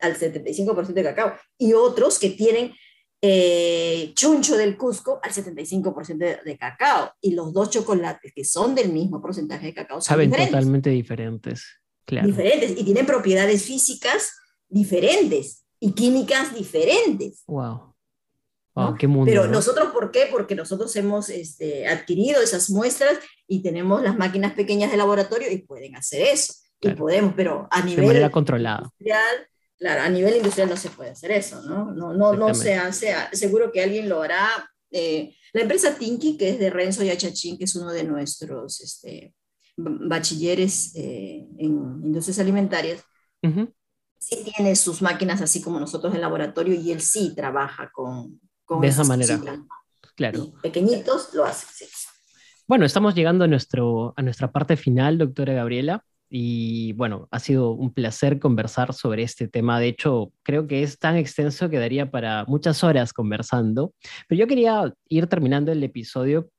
[0.00, 2.72] al, 75% de cacao y otros que tienen
[3.20, 7.12] eh, chuncho del Cusco al 75% de, cacao.
[7.20, 11.64] Y los dos chocolates que son del mismo porcentaje de cacao son Saben totalmente diferentes.
[12.04, 12.26] Claro.
[12.26, 14.32] Diferentes y tienen propiedades físicas
[14.68, 17.42] diferentes y químicas diferentes.
[17.46, 17.87] Wow.
[19.24, 20.28] Pero nosotros, ¿por qué?
[20.30, 25.58] Porque nosotros hemos este, adquirido esas muestras y tenemos las máquinas pequeñas de laboratorio y
[25.58, 26.54] pueden hacer eso.
[26.80, 28.02] Y podemos, pero a nivel...
[28.02, 28.78] De manera controlada.
[28.78, 29.48] Industrial,
[29.78, 31.92] claro, a nivel industrial no se puede hacer eso, ¿no?
[31.92, 34.48] No, no, no se hace, seguro que alguien lo hará.
[34.90, 39.34] Eh, la empresa Tinky, que es de Renzo Yachachín, que es uno de nuestros este,
[39.76, 43.02] bachilleres eh, en industrias alimentarias,
[44.18, 48.40] sí tiene sus máquinas así como nosotros en laboratorio y él sí trabaja con,
[48.80, 49.40] de esa manera.
[50.14, 50.52] Claro.
[50.62, 51.88] pequeñitos lo hacen,
[52.66, 56.04] Bueno, estamos llegando a, nuestro, a nuestra parte final, doctora Gabriela.
[56.30, 59.80] Y bueno, ha sido un placer conversar sobre este tema.
[59.80, 63.94] De hecho, creo que es tan extenso que daría para muchas horas conversando.
[64.28, 66.50] Pero yo quería ir terminando el episodio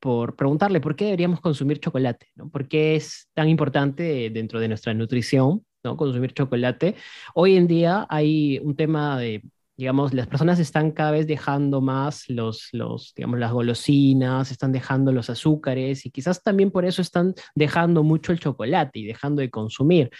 [0.00, 2.48] por preguntarle por qué deberíamos consumir chocolate, ¿no?
[2.48, 5.96] ¿Por qué es tan importante dentro de nuestra nutrición, ¿no?
[5.96, 6.94] Consumir chocolate.
[7.34, 9.42] Hoy en día hay un tema de
[9.78, 15.12] digamos, las personas están cada vez dejando más los, los, digamos, las golosinas, están dejando
[15.12, 19.50] los azúcares y quizás también por eso están dejando mucho el chocolate y dejando de
[19.50, 20.10] consumir.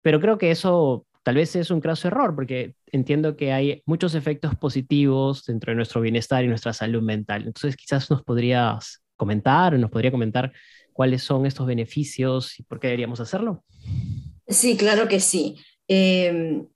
[0.00, 4.14] Pero creo que eso tal vez es un craso error porque entiendo que hay muchos
[4.14, 7.48] efectos positivos dentro de nuestro bienestar y nuestra salud mental.
[7.48, 10.52] Entonces quizás nos podrías comentar o nos podría comentar
[10.92, 13.64] cuáles son estos beneficios y por qué deberíamos hacerlo.
[14.46, 15.56] Sí, claro que sí.
[15.90, 16.66] Em,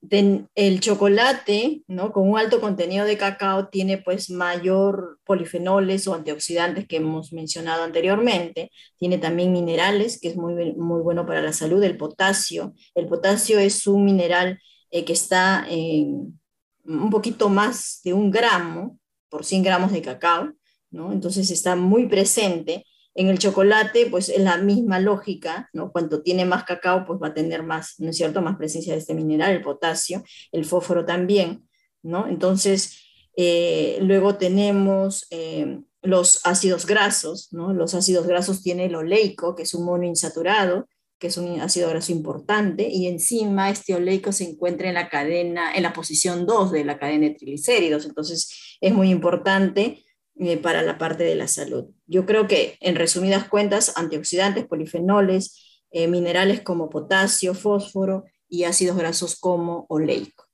[0.54, 2.12] el chocolate, ¿no?
[2.12, 7.82] con un alto contenido de cacao, tiene pues mayor polifenoles o antioxidantes que hemos mencionado
[7.82, 8.70] anteriormente.
[8.96, 12.74] Tiene también minerales, que es muy, muy bueno para la salud, el potasio.
[12.94, 14.58] El potasio es un mineral
[14.90, 16.40] eh, que está en
[16.84, 18.98] un poquito más de un gramo
[19.28, 20.52] por 100 gramos de cacao,
[20.90, 21.12] ¿no?
[21.12, 22.84] entonces está muy presente
[23.14, 25.92] en el chocolate, pues es la misma lógica, ¿no?
[25.92, 29.00] Cuanto tiene más cacao, pues va a tener más, ¿no es cierto?, más presencia de
[29.00, 31.68] este mineral, el potasio, el fósforo también,
[32.02, 32.26] ¿no?
[32.26, 32.98] Entonces,
[33.36, 37.72] eh, luego tenemos eh, los ácidos grasos, ¿no?
[37.72, 40.88] Los ácidos grasos tiene el oleico, que es un monoinsaturado,
[41.18, 45.72] que es un ácido graso importante, y encima este oleico se encuentra en la cadena,
[45.72, 50.02] en la posición 2 de la cadena de triglicéridos, entonces es muy importante
[50.39, 51.87] eh, para la parte de la salud.
[52.07, 58.97] Yo creo que, en resumidas cuentas, antioxidantes, polifenoles, eh, minerales como potasio, fósforo y ácidos
[58.97, 60.47] grasos como oleico.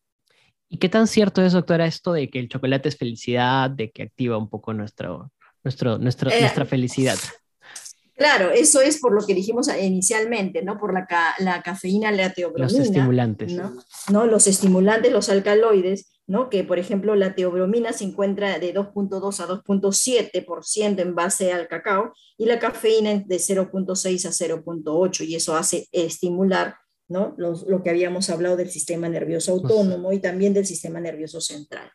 [0.69, 4.03] ¿Y qué tan cierto es, doctora, esto de que el chocolate es felicidad, de que
[4.03, 5.33] activa un poco nuestro,
[5.65, 7.19] nuestro, nuestro eh, nuestra felicidad?
[8.19, 10.77] Claro, eso es por lo que dijimos inicialmente, ¿no?
[10.77, 11.07] Por la,
[11.39, 12.79] la cafeína, la teobromina.
[12.79, 13.53] Los estimulantes.
[14.11, 14.27] ¿no?
[14.27, 16.51] Los estimulantes, los alcaloides, ¿no?
[16.51, 22.13] Que, por ejemplo, la teobromina se encuentra de 2.2 a 2.7% en base al cacao
[22.37, 26.77] y la cafeína de 0.6 a 0.8 y eso hace estimular
[27.09, 27.35] ¿no?
[27.39, 31.91] lo que habíamos hablado del sistema nervioso autónomo y también del sistema nervioso central.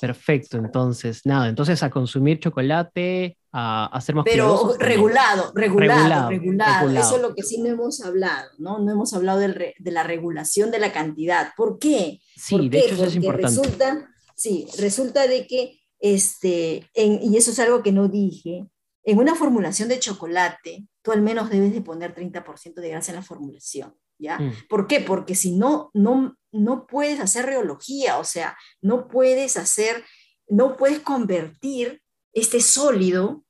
[0.00, 7.16] Perfecto, entonces, nada, entonces a consumir chocolate, a, hacer más Pero regulado, regulado, regulado, Eso
[7.16, 8.78] es lo que sí no hemos hablado, ¿no?
[8.80, 11.52] No hemos hablado de la regulación de la cantidad.
[11.56, 12.20] ¿Por qué?
[12.36, 13.48] Sí, de hecho eso es importante.
[13.48, 18.66] Resulta, sí, resulta de que, este, y eso es algo que no dije,
[19.04, 23.16] en una formulación de chocolate, tú al menos debes de poner 30% de grasa en
[23.16, 23.94] la formulación.
[24.18, 24.38] ¿Ya?
[24.38, 24.52] Mm.
[24.70, 25.00] ¿Por qué?
[25.00, 30.04] Porque si no, no, no puedes hacer reología, o sea, no puedes hacer,
[30.48, 32.00] no puedes convertir
[32.32, 33.45] este sólido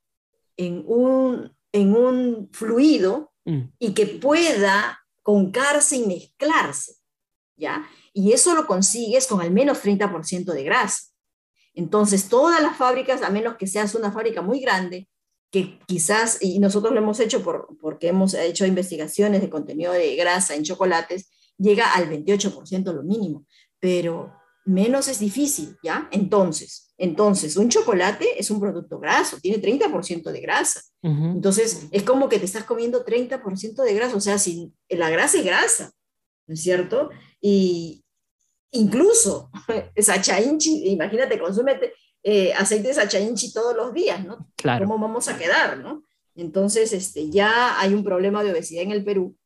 [0.56, 3.60] en un, en un fluido mm.
[3.78, 6.94] y que pueda concarse y mezclarse,
[7.56, 7.88] ¿ya?
[8.12, 11.12] Y eso lo consigues con al menos 30% de grasa.
[11.74, 15.08] Entonces, todas las fábricas, a menos que seas una fábrica muy grande,
[15.50, 20.16] que quizás, y nosotros lo hemos hecho por, porque hemos hecho investigaciones de contenido de
[20.16, 23.46] grasa en chocolates, llega al 28% lo mínimo,
[23.78, 24.32] pero
[24.64, 26.08] menos es difícil, ¿ya?
[26.10, 30.80] Entonces, entonces, un chocolate es un producto graso, tiene 30% de grasa.
[31.02, 35.38] Entonces, es como que te estás comiendo 30% de grasa, o sea, sin, la grasa
[35.38, 35.92] es grasa,
[36.46, 37.10] ¿no es cierto?
[37.40, 38.02] Y
[38.72, 39.50] incluso,
[39.96, 41.92] sachainchi, imagínate, consúmete
[42.22, 44.50] eh, aceite de sachainchi todos los días, ¿no?
[44.56, 44.86] Claro.
[44.86, 46.02] ¿Cómo vamos a quedar, no?
[46.34, 49.36] Entonces, este, ya hay un problema de obesidad en el Perú,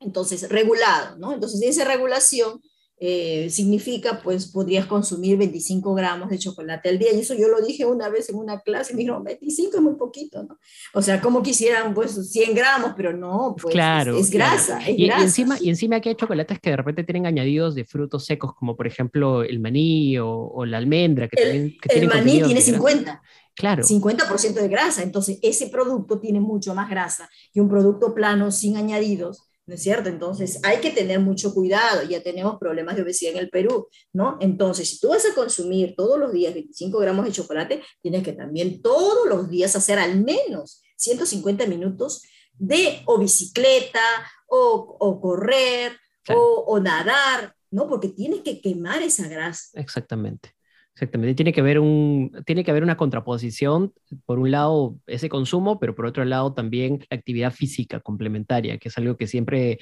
[0.00, 1.32] entonces, regulado, ¿no?
[1.32, 2.62] Entonces, esa regulación
[3.00, 7.12] eh, significa, pues podrías consumir 25 gramos de chocolate al día.
[7.12, 9.82] Y eso yo lo dije una vez en una clase, y me dijeron, 25 es
[9.82, 10.58] muy poquito, ¿no?
[10.94, 14.80] O sea, como quisieran, pues 100 gramos, pero no, pues claro, es, grasa.
[14.90, 18.76] y, encima, y encima hay chocolates que de repente tienen añadidos de frutos secos, como
[18.76, 21.28] por ejemplo el maní o, la almendra.
[21.28, 23.22] Que el, el maní tiene 50.
[23.54, 23.82] Claro.
[23.82, 28.76] 50% de grasa, entonces ese producto tiene mucho más grasa que un producto plano sin
[28.76, 30.08] añadidos ¿no es cierto?
[30.08, 34.38] Entonces hay que tener mucho cuidado, ya tenemos problemas de obesidad en el Perú, ¿no?
[34.40, 38.32] Entonces, si tú vas a consumir todos los días 25 gramos de chocolate, tienes que
[38.32, 42.22] también todos los días hacer al menos 150 minutos
[42.54, 44.00] de o bicicleta
[44.46, 45.92] o, correr
[46.34, 47.86] o, o nadar, ¿no?
[47.88, 49.68] Porque tienes que quemar esa grasa.
[49.74, 50.54] Exactamente.
[50.98, 53.94] Exactamente, tiene que, haber un, tiene que haber una contraposición,
[54.26, 58.88] por un lado ese consumo, pero por otro lado también la actividad física complementaria, que
[58.88, 59.78] es algo que siempre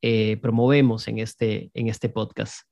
[0.00, 2.69] eh, promovemos en este, en este podcast.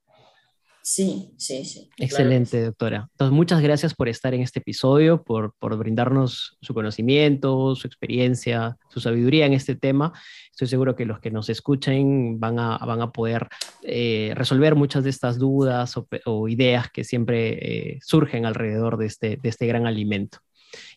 [0.91, 1.91] Sí, sí, sí.
[1.99, 3.09] Excelente, doctora.
[3.11, 8.79] Entonces, muchas gracias por estar en este episodio, por, por brindarnos su conocimiento, su experiencia,
[8.89, 10.15] su sabiduría en este tema.
[10.51, 13.49] Estoy seguro que los que nos escuchen van a, van a poder
[13.83, 19.37] eh, resolver muchas de estas dudas o, ideas que siempre eh, surgen alrededor de este,
[19.37, 20.39] de este gran alimento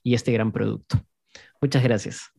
[0.03, 1.05] y este gran producto.
[1.59, 2.31] Muchas gracias.